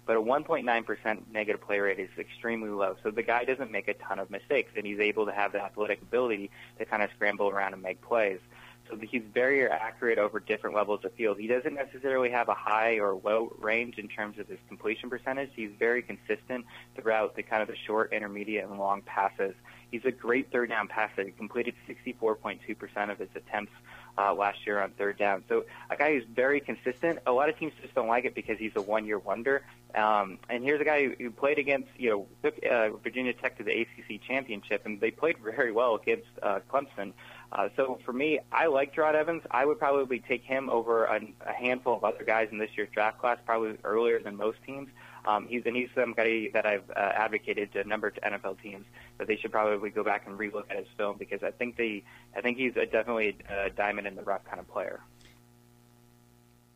But 0.05 0.17
a 0.17 0.21
1.9% 0.21 1.19
negative 1.33 1.61
play 1.61 1.81
rate 1.81 1.99
is 1.99 2.09
extremely 2.19 2.71
low. 2.71 2.97
So 3.03 3.11
the 3.11 3.23
guy 3.23 3.45
doesn't 3.45 3.71
make 3.71 3.89
a 3.89 3.95
ton 3.95 4.19
of 4.19 4.31
mistakes, 4.31 4.73
and 4.75 4.87
he's 4.87 5.01
able 5.01 5.27
to 5.27 5.33
have 5.33 5.53
the 5.53 5.63
athletic 5.63 6.01
ability 6.01 6.51
to 6.79 6.87
kind 6.87 7.03
of 7.03 7.11
scramble 7.15 7.51
around 7.51 7.75
and 7.75 7.83
make 7.83 8.01
plays. 8.01 8.41
So 8.89 8.97
he's 8.97 9.23
very 9.33 9.67
accurate 9.67 10.19
over 10.19 10.41
different 10.41 10.75
levels 10.75 11.05
of 11.05 11.13
field. 11.15 11.39
He 11.39 11.47
doesn't 11.47 11.75
necessarily 11.75 12.31
have 12.31 12.49
a 12.49 12.55
high 12.55 12.99
or 12.99 13.15
low 13.15 13.55
range 13.59 13.99
in 13.99 14.09
terms 14.09 14.39
of 14.39 14.49
his 14.49 14.59
completion 14.69 15.11
percentage. 15.11 15.51
He's 15.55 15.71
very 15.79 16.03
consistent 16.03 16.65
throughout 16.97 17.37
the 17.37 17.43
kind 17.43 17.63
of 17.63 17.69
the 17.69 17.77
short, 17.87 18.13
intermediate, 18.13 18.69
and 18.69 18.79
long 18.79 19.03
passes. 19.03 19.55
He's 19.91 20.05
a 20.05 20.11
great 20.11 20.53
third 20.53 20.69
down 20.69 20.89
passer. 20.89 21.25
He 21.25 21.31
completed 21.31 21.75
64.2% 21.89 23.11
of 23.11 23.19
his 23.19 23.29
attempts 23.35 23.73
uh, 24.19 24.35
last 24.35 24.67
year 24.67 24.81
on 24.83 24.91
third 24.93 25.17
down. 25.17 25.45
So 25.49 25.65
a 25.91 25.97
guy 25.97 26.13
who's 26.13 26.25
very 26.25 26.61
consistent. 26.61 27.21
A 27.27 27.33
lot 27.33 27.49
of 27.49 27.59
teams 27.59 27.73
just 27.81 27.95
don't 27.95 28.09
like 28.09 28.25
it 28.25 28.35
because 28.35 28.59
he's 28.59 28.73
a 28.75 28.83
one-year 28.83 29.19
wonder. 29.19 29.63
Um, 29.95 30.39
and 30.51 30.63
here's 30.63 30.81
a 30.81 30.85
guy 30.85 31.07
who, 31.07 31.15
who 31.19 31.31
played 31.31 31.59
against, 31.59 31.89
you 31.97 32.11
know, 32.11 32.27
took 32.43 32.63
uh, 32.67 32.91
Virginia 33.03 33.33
Tech 33.33 33.57
to 33.59 33.65
the 33.65 33.73
ACC 33.81 34.21
championship, 34.21 34.85
and 34.85 35.01
they 35.01 35.11
played 35.11 35.37
very 35.39 35.73
well 35.73 35.95
against 35.95 36.27
uh, 36.43 36.61
Clemson. 36.71 37.13
Uh, 37.51 37.69
so 37.77 37.99
for 38.05 38.13
me, 38.13 38.41
I 38.53 38.67
like 38.67 38.95
Jerod 38.95 39.15
Evans. 39.15 39.43
I 39.51 39.65
would 39.65 39.79
probably 39.79 40.19
take 40.21 40.43
him 40.43 40.69
over 40.69 41.07
a, 41.07 41.21
a 41.47 41.53
handful 41.53 41.97
of 41.97 42.05
other 42.05 42.25
guys 42.25 42.49
in 42.53 42.59
this 42.59 42.71
year's 42.77 42.91
draft 42.93 43.19
class, 43.19 43.39
probably 43.47 43.79
earlier 43.85 44.21
than 44.21 44.37
most 44.37 44.59
teams. 44.67 44.89
Um, 45.25 45.47
he's 45.49 45.63
and 45.67 45.77
he's 45.77 45.89
somebody 45.95 46.51
that 46.51 46.65
I've 46.65 46.89
uh, 46.91 46.99
advocated 46.99 47.73
to 47.73 47.81
a 47.81 47.85
number 47.85 48.07
of 48.07 48.15
NFL 48.15 48.63
teams 48.63 48.87
that 49.19 49.27
they 49.27 49.37
should 49.37 49.53
probably 49.53 49.91
go 49.91 50.05
back 50.05 50.27
and 50.27 50.39
relook 50.39 50.71
at 50.71 50.79
his 50.79 50.87
film 50.97 51.17
because 51.19 51.43
I 51.43 51.51
think 51.51 51.77
they 51.77 52.03
I 52.37 52.41
think 52.41 52.57
he's 52.57 52.77
a, 52.77 52.87
definitely 52.87 53.37
a 53.49 53.71
diamond 53.71 54.07
in 54.07 54.15
the 54.15 54.23
rough 54.23 54.45
kind 54.45 54.61
of 54.61 54.69
player. 54.69 55.01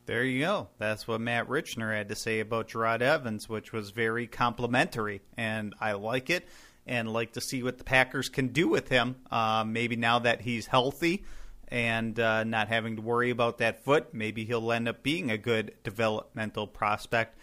There 0.04 0.24
you 0.24 0.40
go. 0.40 0.68
That's 0.78 1.06
what 1.06 1.20
Matt 1.20 1.48
Richner 1.48 1.96
had 1.96 2.08
to 2.08 2.16
say 2.16 2.40
about 2.40 2.68
Jerod 2.68 3.02
Evans, 3.02 3.48
which 3.48 3.72
was 3.72 3.90
very 3.90 4.26
complimentary, 4.26 5.22
and 5.36 5.74
I 5.80 5.92
like 5.92 6.28
it 6.28 6.46
and 6.86 7.12
like 7.12 7.32
to 7.32 7.40
see 7.40 7.62
what 7.62 7.78
the 7.78 7.84
Packers 7.84 8.28
can 8.28 8.48
do 8.48 8.68
with 8.68 8.88
him. 8.88 9.16
Uh, 9.30 9.64
maybe 9.66 9.96
now 9.96 10.18
that 10.20 10.40
he's 10.40 10.66
healthy 10.66 11.24
and 11.68 12.18
uh, 12.18 12.44
not 12.44 12.68
having 12.68 12.96
to 12.96 13.02
worry 13.02 13.30
about 13.30 13.58
that 13.58 13.84
foot, 13.84 14.12
maybe 14.12 14.44
he'll 14.44 14.72
end 14.72 14.88
up 14.88 15.02
being 15.02 15.30
a 15.30 15.38
good 15.38 15.72
developmental 15.84 16.66
prospect. 16.66 17.38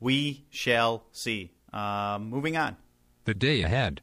We 0.00 0.46
shall 0.50 1.04
see. 1.12 1.52
Uh, 1.72 2.18
moving 2.20 2.56
on. 2.56 2.76
The 3.24 3.34
day 3.34 3.62
ahead. 3.62 4.00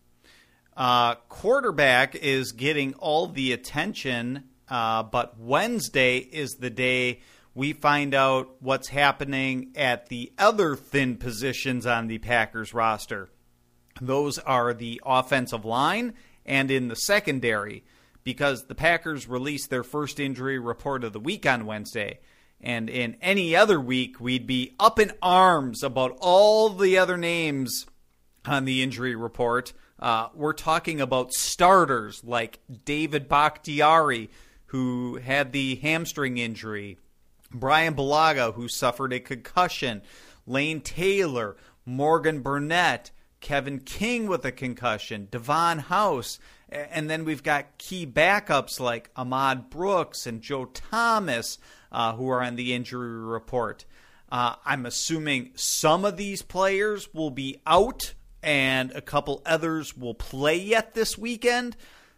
Uh, 0.75 1.15
quarterback 1.30 2.15
is 2.15 2.54
getting 2.54 2.93
all 2.95 3.27
the 3.27 3.54
attention, 3.54 4.45
uh, 4.69 5.04
but 5.04 5.39
Wednesday 5.39 6.17
is 6.17 6.51
the 6.60 6.69
day 6.69 7.21
we 7.54 7.73
find 7.73 8.13
out 8.13 8.56
what's 8.60 8.88
happening 8.88 9.71
at 9.75 10.08
the 10.08 10.32
other 10.38 10.75
thin 10.75 11.17
positions 11.17 11.86
on 11.86 12.08
the 12.08 12.17
Packers 12.19 12.73
roster. 12.73 13.30
Those 14.02 14.40
are 14.40 14.74
the 14.74 15.00
offensive 15.06 15.64
line 15.64 16.16
and 16.46 16.72
in 16.72 16.88
the 16.88 16.96
secondary 16.96 17.84
because 18.24 18.66
the 18.66 18.76
Packers 18.76 19.28
released 19.28 19.70
their 19.70 19.84
first 19.84 20.20
injury 20.20 20.60
report 20.60 21.04
of 21.04 21.14
the 21.14 21.20
week 21.20 21.46
on 21.46 21.66
Wednesday. 21.66 22.20
And 22.60 22.90
in 22.90 23.18
any 23.22 23.56
other 23.56 23.80
week, 23.80 24.20
we'd 24.20 24.46
be 24.46 24.76
up 24.80 25.00
in 25.00 25.12
arms 25.22 25.84
about 25.84 26.18
all 26.20 26.70
the 26.70 26.98
other 26.98 27.18
names 27.18 27.86
on 28.46 28.66
the 28.66 28.84
injury 28.84 29.16
report. 29.16 29.74
Uh, 30.00 30.30
we're 30.34 30.54
talking 30.54 31.00
about 31.00 31.32
starters 31.34 32.24
like 32.24 32.60
David 32.86 33.30
Bakhtiari, 33.30 34.30
who 34.68 35.18
had 35.18 35.52
the 35.52 35.76
hamstring 35.76 36.38
injury, 36.38 36.98
Brian 37.52 37.96
Bulaga, 37.96 38.54
who 38.54 38.68
suffered 38.68 39.14
a 39.14 39.20
concussion, 39.20 40.02
Lane 40.48 40.82
Taylor, 40.82 41.56
Morgan 41.86 42.42
Burnett, 42.42 43.12
Kevin 43.41 43.80
King 43.80 44.27
with 44.27 44.45
a 44.45 44.51
concussion, 44.51 45.27
Davon 45.30 45.80
House, 45.80 46.39
and 46.69 47.10
then 47.10 47.25
we've 47.25 47.43
got 47.43 47.77
key 47.77 48.08
backups 48.08 48.80
like 48.80 49.10
Ahmad 49.15 49.69
Brooks 49.69 50.25
and 50.25 50.41
Joe 50.41 50.65
Thomas 50.65 51.58
uh, 51.91 52.13
who 52.13 52.30
are 52.30 52.41
on 52.41 52.56
the 52.56 52.73
injury 52.73 53.10
report. 53.10 53.86
Uh, 54.32 54.56
I'm 54.63 54.86
assuming 54.86 55.51
some 55.56 56.06
of 56.06 56.15
these 56.15 56.41
players 56.41 57.13
will 57.13 57.32
be 57.32 57.62
out 57.67 58.13
and 58.41 58.91
a 58.91 59.01
couple 59.01 59.41
others 59.45 59.97
will 59.97 60.13
play 60.13 60.56
yet 60.58 60.93
this 60.93 61.17
weekend. 61.17 61.75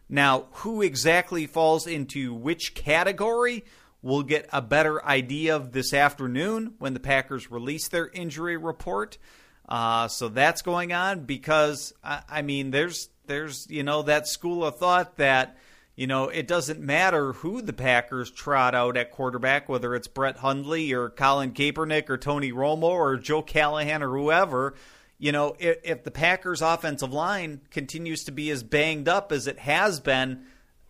Now, 0.08 0.46
who 0.52 0.82
exactly 0.82 1.48
falls 1.48 1.88
into 1.88 2.34
which 2.34 2.76
category? 2.76 3.66
We'll 4.02 4.24
get 4.24 4.48
a 4.54 4.62
better 4.62 5.04
idea 5.04 5.56
of 5.56 5.72
this 5.72 5.94
afternoon 5.94 6.76
when 6.78 6.94
the 6.94 7.00
Packers 7.00 7.50
release 7.50 7.88
their 7.88 8.10
injury 8.10 8.58
report. 8.58 9.18
Uh, 9.68 10.08
so 10.08 10.28
that's 10.28 10.62
going 10.62 10.92
on 10.92 11.26
because 11.26 11.94
I, 12.04 12.22
I 12.30 12.42
mean, 12.42 12.72
there's 12.72 13.10
there's 13.28 13.68
you 13.70 13.84
know 13.84 14.02
that 14.04 14.28
school 14.28 14.66
of 14.66 14.78
thought 14.78 15.18
that 15.18 15.58
you 15.96 16.06
know 16.06 16.28
it 16.28 16.48
doesn't 16.48 16.82
matter 16.82 17.34
who 17.34 17.62
the 17.62 17.74
Packers 17.74 18.30
trot 18.30 18.76
out 18.76 18.98
at 18.98 19.12
quarterback, 19.12 19.70
whether 19.70 19.96
it's 19.96 20.08
Brett 20.08 20.38
Hundley 20.38 20.94
or 20.94 21.10
Colin 21.10 21.52
Kaepernick 21.54 22.10
or 22.10 22.18
Tony 22.18 22.52
Romo 22.52 22.84
or 22.84 23.18
Joe 23.18 23.42
Callahan 23.42 24.04
or 24.04 24.10
whoever. 24.18 24.76
you 25.24 25.32
know, 25.32 25.56
if, 25.58 25.78
if 25.84 26.04
the 26.04 26.12
Packers' 26.12 26.62
offensive 26.62 27.14
line 27.14 27.62
continues 27.72 28.26
to 28.26 28.32
be 28.32 28.50
as 28.50 28.62
banged 28.62 29.08
up 29.08 29.32
as 29.32 29.48
it 29.48 29.60
has 29.60 30.02
been, 30.02 30.44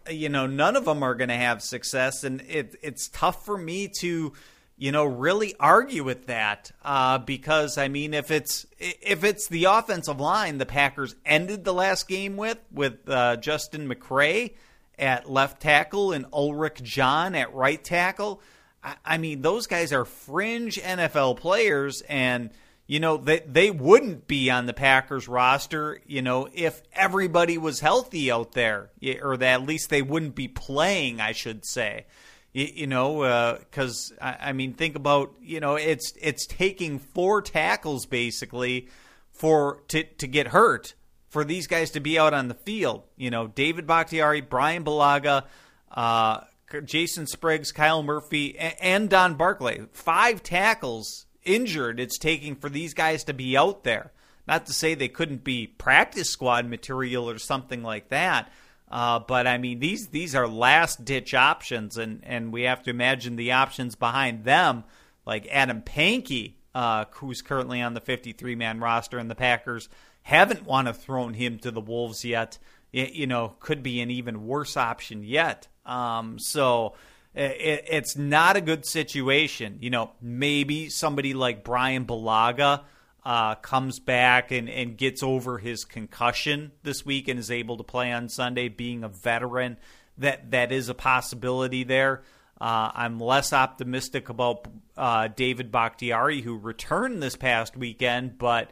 you 0.10 0.28
know, 0.28 0.48
none 0.48 0.76
of 0.76 0.86
them 0.86 1.04
are 1.04 1.14
going 1.14 1.30
to 1.30 1.36
have 1.36 1.62
success, 1.62 2.24
and 2.24 2.42
it, 2.42 2.76
it's 2.82 3.08
tough 3.10 3.46
for 3.46 3.58
me 3.58 3.88
to, 4.00 4.34
you 4.78 4.92
know, 4.92 5.06
really 5.06 5.56
argue 5.60 6.04
with 6.04 6.28
that 6.28 6.72
uh, 6.84 7.20
because 7.20 7.78
I 7.78 7.88
mean, 7.88 8.14
if 8.14 8.32
it's 8.32 8.66
if 8.80 9.24
it's 9.24 9.48
the 9.48 9.66
offensive 9.66 10.20
line 10.20 10.58
the 10.58 10.66
Packers 10.66 11.16
ended 11.26 11.64
the 11.64 11.74
last 11.74 12.08
game 12.08 12.38
with 12.38 12.58
with 12.72 13.08
uh, 13.08 13.38
Justin 13.38 13.88
McCray 13.88 14.54
at 14.98 15.30
left 15.30 15.62
tackle 15.62 16.12
and 16.12 16.26
Ulrick 16.32 16.82
John 16.82 17.36
at 17.36 17.54
right 17.54 17.84
tackle, 17.84 18.42
I, 18.84 18.96
I 19.06 19.18
mean, 19.18 19.42
those 19.42 19.68
guys 19.68 19.94
are 19.94 20.06
fringe 20.06 20.78
NFL 20.78 21.38
players 21.38 22.02
and 22.10 22.50
you 22.88 23.00
know 23.00 23.18
they 23.18 23.40
they 23.48 23.70
wouldn't 23.70 24.28
be 24.28 24.50
on 24.50 24.66
the 24.66 24.74
Packers 24.74 25.28
roster, 25.28 26.02
you 26.08 26.24
know, 26.24 26.50
if 26.52 26.82
everybody 26.94 27.60
was 27.60 27.80
healthy 27.80 28.32
out 28.32 28.54
there, 28.54 28.90
or 29.22 29.38
that 29.38 29.62
at 29.62 29.68
least 29.68 29.92
they 29.92 30.02
wouldn't 30.02 30.36
be 30.36 30.48
playing, 30.48 31.22
I 31.22 31.32
should 31.32 31.64
say. 31.64 32.06
You, 32.54 32.70
you 32.74 32.88
know, 32.88 33.58
because 33.60 34.14
uh, 34.22 34.26
I, 34.40 34.50
I 34.50 34.54
mean, 34.54 34.74
think 34.74 34.96
about 34.96 35.34
you 35.42 35.60
know, 35.60 35.76
it's 35.76 36.14
it's 36.22 36.46
taking 36.46 37.00
four 37.00 37.42
tackles 37.42 38.06
basically 38.06 38.88
for 39.32 39.82
to 39.90 40.04
to 40.04 40.28
get 40.28 40.48
hurt 40.48 40.94
for 41.30 41.44
these 41.44 41.68
guys 41.68 41.92
to 41.92 42.00
be 42.00 42.18
out 42.18 42.34
on 42.34 42.48
the 42.48 42.54
field. 42.54 43.04
You 43.18 43.32
know, 43.32 43.48
David 43.48 43.88
Bakhtiari, 43.88 44.42
Brian 44.42 44.84
Bulaga. 44.84 45.46
Uh, 45.92 46.42
Jason 46.86 47.28
Spriggs, 47.28 47.72
Kyle 47.72 48.02
Murphy, 48.02 48.58
and 48.58 49.10
Don 49.10 49.36
Barclay. 49.36 49.86
Five 49.92 50.42
tackles 50.42 51.28
injured 51.44 52.00
it's 52.00 52.18
taking 52.18 52.56
for 52.56 52.70
these 52.70 52.94
guys 52.94 53.24
to 53.26 53.34
be 53.34 53.58
out 53.58 53.84
there. 53.84 54.12
Not 54.48 54.66
to 54.66 54.74
say 54.74 54.94
they 54.94 55.08
couldn't 55.08 55.44
be 55.44 55.68
practice 55.68 56.30
squad 56.30 56.66
material 56.66 57.30
or 57.30 57.38
something 57.38 57.82
like 57.82 58.10
that, 58.10 58.52
uh, 58.94 59.18
but 59.18 59.48
I 59.48 59.58
mean 59.58 59.80
these 59.80 60.10
these 60.10 60.36
are 60.36 60.48
last 60.48 61.04
ditch 61.04 61.34
options, 61.34 61.98
and 61.98 62.22
and 62.24 62.54
we 62.54 62.62
have 62.62 62.84
to 62.84 62.92
imagine 62.92 63.38
the 63.38 63.54
options 63.54 63.96
behind 63.96 64.44
them, 64.44 64.84
like 65.26 65.48
Adam 65.50 65.82
Pankey, 65.82 66.54
uh, 66.76 67.06
who's 67.14 67.42
currently 67.42 67.82
on 67.82 67.96
the 67.96 68.00
53 68.00 68.54
man 68.54 68.80
roster, 68.80 69.18
and 69.18 69.32
the 69.32 69.36
Packers 69.36 69.90
haven't 70.22 70.68
want 70.68 70.88
to 70.88 70.94
thrown 70.94 71.34
him 71.34 71.58
to 71.60 71.72
the 71.72 71.82
Wolves 71.82 72.24
yet. 72.24 72.60
It, 72.92 73.14
you 73.14 73.26
know, 73.26 73.56
could 73.60 73.82
be 73.82 74.00
an 74.00 74.12
even 74.12 74.46
worse 74.46 74.78
option 74.78 75.24
yet. 75.24 75.68
Um, 75.88 76.38
so 76.38 76.94
it, 77.34 77.86
it's 77.90 78.16
not 78.16 78.58
a 78.58 78.62
good 78.62 78.86
situation. 78.86 79.80
You 79.82 79.90
know, 79.90 80.12
maybe 80.22 80.90
somebody 80.90 81.34
like 81.34 81.64
Brian 81.64 82.06
Bulaga 82.06 82.82
uh, 83.26 83.56
comes 83.56 84.00
back 84.00 84.52
and, 84.52 84.70
and 84.70 84.98
gets 84.98 85.24
over 85.24 85.58
his 85.58 85.86
concussion 85.86 86.72
this 86.84 87.06
week 87.06 87.28
and 87.28 87.40
is 87.40 87.52
able 87.52 87.78
to 87.78 87.84
play 87.84 88.12
on 88.12 88.30
Sunday, 88.30 88.68
being 88.70 89.04
a 89.04 89.10
veteran. 89.10 89.78
That 90.18 90.52
that 90.52 90.72
is 90.72 90.90
a 90.90 90.94
possibility 90.94 91.84
there. 91.84 92.24
Uh, 92.62 92.92
I'm 92.94 93.20
less 93.20 93.52
optimistic 93.52 94.30
about 94.30 94.68
uh, 94.96 95.28
David 95.28 95.72
Bakhtiari, 95.72 96.42
who 96.42 96.58
returned 96.58 97.22
this 97.22 97.36
past 97.36 97.76
weekend, 97.76 98.38
but 98.38 98.70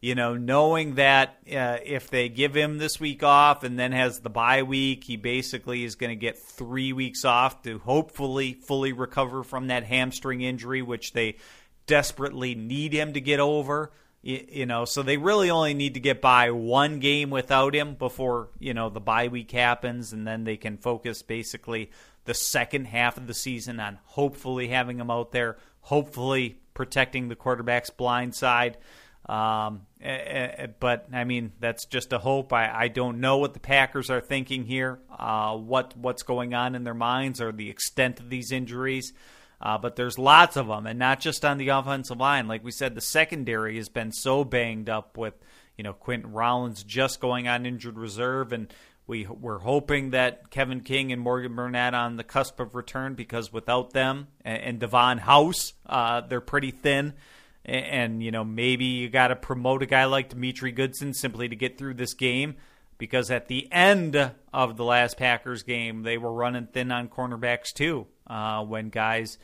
you 0.00 0.14
know, 0.14 0.36
knowing 0.36 0.96
that 0.96 1.38
uh, 1.50 1.78
if 1.82 2.10
they 2.10 2.28
give 2.28 2.54
him 2.54 2.76
this 2.76 3.00
week 3.00 3.22
off 3.22 3.64
and 3.64 3.78
then 3.78 3.92
has 3.92 4.20
the 4.20 4.28
bye 4.28 4.62
week, 4.62 5.02
he 5.02 5.16
basically 5.16 5.82
is 5.82 5.94
going 5.94 6.10
to 6.10 6.16
get 6.16 6.38
three 6.38 6.92
weeks 6.92 7.24
off 7.24 7.62
to 7.62 7.78
hopefully 7.78 8.52
fully 8.52 8.92
recover 8.92 9.42
from 9.42 9.68
that 9.68 9.84
hamstring 9.84 10.42
injury, 10.42 10.82
which 10.82 11.14
they 11.14 11.36
desperately 11.86 12.54
need 12.54 12.92
him 12.92 13.12
to 13.12 13.20
get 13.20 13.40
over. 13.40 13.92
You, 14.22 14.46
you 14.48 14.66
know, 14.66 14.84
so 14.84 15.02
they 15.02 15.16
really 15.16 15.50
only 15.50 15.74
need 15.74 15.94
to 15.94 16.00
get 16.00 16.20
by 16.20 16.50
one 16.50 16.98
game 16.98 17.30
without 17.30 17.74
him 17.74 17.94
before 17.94 18.48
you 18.58 18.74
know 18.74 18.88
the 18.88 19.00
bye 19.00 19.28
week 19.28 19.50
happens, 19.50 20.12
and 20.12 20.26
then 20.26 20.44
they 20.44 20.56
can 20.56 20.78
focus 20.78 21.22
basically 21.22 21.90
the 22.24 22.34
second 22.34 22.86
half 22.86 23.16
of 23.16 23.26
the 23.26 23.34
season 23.34 23.80
on 23.80 23.98
hopefully 24.04 24.68
having 24.68 24.98
him 24.98 25.10
out 25.10 25.32
there, 25.32 25.58
hopefully 25.80 26.58
protecting 26.72 27.28
the 27.28 27.36
quarterback's 27.36 27.90
blind 27.90 28.34
side. 28.34 28.78
Um, 29.26 29.86
but 30.80 31.06
I 31.12 31.24
mean, 31.24 31.52
that's 31.58 31.86
just 31.86 32.12
a 32.12 32.18
hope. 32.18 32.52
I, 32.52 32.70
I 32.70 32.88
don't 32.88 33.20
know 33.20 33.38
what 33.38 33.54
the 33.54 33.60
Packers 33.60 34.10
are 34.10 34.20
thinking 34.20 34.64
here, 34.64 34.98
uh, 35.10 35.56
what 35.56 35.96
what's 35.96 36.22
going 36.22 36.52
on 36.52 36.74
in 36.74 36.84
their 36.84 36.94
minds, 36.94 37.40
or 37.40 37.52
the 37.52 37.70
extent 37.70 38.20
of 38.20 38.28
these 38.28 38.52
injuries. 38.52 39.14
Uh, 39.64 39.78
but 39.78 39.96
there's 39.96 40.18
lots 40.18 40.56
of 40.56 40.68
them, 40.68 40.86
and 40.86 40.98
not 40.98 41.20
just 41.20 41.44
on 41.44 41.56
the 41.56 41.70
offensive 41.70 42.18
line. 42.18 42.46
Like 42.46 42.62
we 42.62 42.70
said, 42.70 42.94
the 42.94 43.00
secondary 43.00 43.76
has 43.78 43.88
been 43.88 44.12
so 44.12 44.44
banged 44.44 44.90
up 44.90 45.16
with, 45.16 45.34
you 45.78 45.82
know, 45.82 45.94
Quinten 45.94 46.34
Rollins 46.34 46.84
just 46.84 47.18
going 47.18 47.48
on 47.48 47.64
injured 47.64 47.98
reserve, 47.98 48.52
and 48.52 48.72
we 49.06 49.26
we're 49.26 49.58
hoping 49.58 50.10
that 50.10 50.50
Kevin 50.50 50.80
King 50.80 51.12
and 51.12 51.22
Morgan 51.22 51.56
Burnett 51.56 51.94
on 51.94 52.16
the 52.16 52.24
cusp 52.24 52.60
of 52.60 52.74
return 52.74 53.14
because 53.14 53.52
without 53.52 53.92
them 53.92 54.28
and, 54.44 54.62
and 54.62 54.80
Davon 54.80 55.18
House, 55.18 55.72
uh, 55.86 56.20
they're 56.20 56.42
pretty 56.42 56.70
thin 56.70 57.14
and, 57.64 58.22
you 58.22 58.30
know 58.30 58.44
maybe 58.44 58.84
you 58.84 59.08
got 59.08 59.28
to 59.28 59.36
promote 59.36 59.82
a 59.82 59.86
guy 59.86 60.04
like 60.04 60.28
Demetri 60.28 60.72
Goodson 60.72 61.14
simply 61.14 61.48
to 61.48 61.56
get 61.56 61.78
through 61.78 61.94
this 61.94 62.14
game 62.14 62.56
because 62.98 63.30
at 63.30 63.48
the 63.48 63.70
end 63.72 64.32
of 64.52 64.76
the 64.76 64.84
last 64.84 65.16
Packers 65.16 65.62
game 65.62 66.02
they 66.02 66.18
were 66.18 66.32
running 66.32 66.66
thin 66.66 66.92
on 66.92 67.08
cornerbacks 67.08 67.72
too 67.72 68.06
uh, 68.26 68.62
when 68.64 68.90
guys 68.90 69.38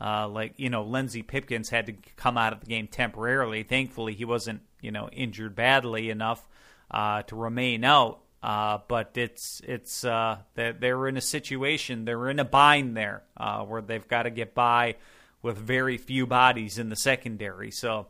uh, 0.00 0.28
like 0.28 0.54
you 0.56 0.70
know 0.70 0.84
Lenzy 0.84 1.22
Pipkins 1.22 1.70
had 1.70 1.86
to 1.86 1.94
come 2.16 2.36
out 2.36 2.52
of 2.52 2.60
the 2.60 2.66
game 2.66 2.86
temporarily. 2.86 3.62
Thankfully 3.62 4.14
he 4.14 4.24
wasn't 4.24 4.60
you 4.80 4.90
know 4.90 5.08
injured 5.10 5.54
badly 5.54 6.10
enough 6.10 6.46
uh, 6.90 7.22
to 7.22 7.36
remain 7.36 7.84
out. 7.84 8.20
Uh, 8.42 8.78
but 8.86 9.16
it's 9.16 9.60
it's 9.64 10.04
uh, 10.04 10.38
they're, 10.54 11.08
in 11.08 11.16
a 11.16 11.20
situation 11.20 12.04
they're 12.04 12.28
in 12.28 12.38
a 12.38 12.44
bind 12.44 12.96
there 12.96 13.24
uh, 13.36 13.64
where 13.64 13.82
they've 13.82 14.06
got 14.06 14.22
to 14.22 14.30
get 14.30 14.54
by 14.54 14.94
with 15.42 15.56
very 15.56 15.96
few 15.96 16.26
bodies 16.26 16.78
in 16.78 16.88
the 16.88 16.96
secondary. 16.96 17.70
So 17.70 18.06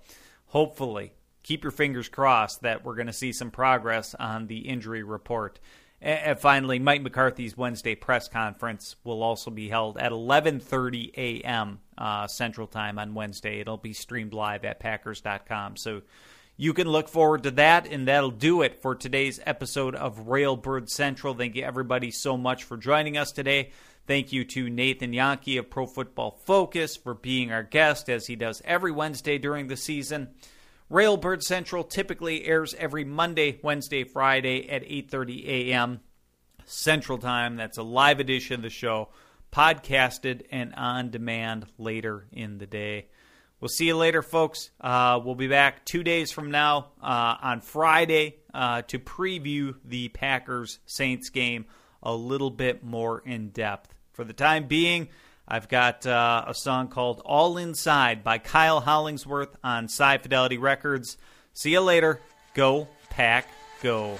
hopefully, 0.46 1.12
keep 1.42 1.62
your 1.62 1.70
fingers 1.70 2.08
crossed 2.08 2.62
that 2.62 2.84
we're 2.84 2.96
going 2.96 3.06
to 3.06 3.12
see 3.12 3.32
some 3.32 3.50
progress 3.50 4.14
on 4.14 4.46
the 4.46 4.58
injury 4.68 5.02
report. 5.02 5.58
And 6.00 6.38
finally, 6.38 6.78
Mike 6.78 7.02
McCarthy's 7.02 7.56
Wednesday 7.56 7.94
press 7.94 8.28
conference 8.28 8.96
will 9.02 9.22
also 9.22 9.50
be 9.50 9.68
held 9.68 9.96
at 9.96 10.12
11:30 10.12 11.12
a.m. 11.16 11.80
Uh, 11.96 12.26
Central 12.26 12.66
Time 12.66 12.98
on 12.98 13.14
Wednesday. 13.14 13.60
It'll 13.60 13.78
be 13.78 13.94
streamed 13.94 14.34
live 14.34 14.64
at 14.64 14.78
Packers.com. 14.78 15.76
So 15.76 16.02
you 16.58 16.74
can 16.74 16.88
look 16.88 17.08
forward 17.08 17.42
to 17.44 17.50
that, 17.52 17.86
and 17.86 18.08
that'll 18.08 18.30
do 18.30 18.62
it 18.62 18.82
for 18.82 18.94
today's 18.94 19.40
episode 19.44 19.94
of 19.94 20.26
Railbird 20.26 20.90
Central. 20.90 21.34
Thank 21.34 21.56
you 21.56 21.64
everybody 21.64 22.10
so 22.10 22.36
much 22.36 22.64
for 22.64 22.76
joining 22.76 23.16
us 23.16 23.32
today. 23.32 23.70
Thank 24.06 24.32
you 24.32 24.44
to 24.44 24.70
Nathan 24.70 25.12
Jahnke 25.12 25.58
of 25.58 25.68
Pro 25.68 25.86
Football 25.86 26.38
Focus 26.44 26.96
for 26.96 27.14
being 27.14 27.52
our 27.52 27.62
guest, 27.62 28.08
as 28.08 28.26
he 28.26 28.36
does 28.36 28.62
every 28.64 28.92
Wednesday 28.92 29.38
during 29.38 29.66
the 29.66 29.76
season. 29.76 30.28
Railbird 30.90 31.42
Central 31.42 31.82
typically 31.82 32.44
airs 32.44 32.74
every 32.74 33.04
Monday, 33.04 33.58
Wednesday, 33.62 34.04
Friday 34.04 34.68
at 34.68 34.82
8:30 34.84 35.46
a.m. 35.46 36.00
Central 36.64 37.18
Time. 37.18 37.56
That's 37.56 37.78
a 37.78 37.82
live 37.82 38.20
edition 38.20 38.54
of 38.54 38.62
the 38.62 38.70
show, 38.70 39.08
podcasted 39.52 40.46
and 40.50 40.74
on 40.74 41.10
demand 41.10 41.66
later 41.78 42.26
in 42.32 42.58
the 42.58 42.66
day. 42.66 43.06
We'll 43.60 43.68
see 43.68 43.86
you 43.86 43.96
later, 43.96 44.22
folks. 44.22 44.70
Uh, 44.80 45.18
we'll 45.24 45.34
be 45.34 45.48
back 45.48 45.84
two 45.86 46.02
days 46.02 46.30
from 46.30 46.50
now 46.50 46.90
uh, 47.02 47.36
on 47.40 47.62
Friday 47.62 48.36
uh, 48.52 48.82
to 48.82 48.98
preview 48.98 49.74
the 49.84 50.08
Packers 50.08 50.78
Saints 50.84 51.30
game 51.30 51.64
a 52.02 52.14
little 52.14 52.50
bit 52.50 52.84
more 52.84 53.20
in 53.24 53.48
depth. 53.48 53.94
For 54.12 54.24
the 54.24 54.34
time 54.34 54.66
being, 54.66 55.08
I've 55.48 55.68
got 55.68 56.04
uh, 56.06 56.44
a 56.48 56.54
song 56.54 56.88
called 56.88 57.22
All 57.24 57.56
Inside 57.56 58.24
by 58.24 58.38
Kyle 58.38 58.80
Hollingsworth 58.80 59.56
on 59.62 59.84
Sci 59.84 60.18
Fidelity 60.18 60.58
Records. 60.58 61.16
See 61.52 61.70
you 61.70 61.80
later. 61.80 62.20
Go, 62.54 62.88
Pack, 63.10 63.46
go. 63.82 64.18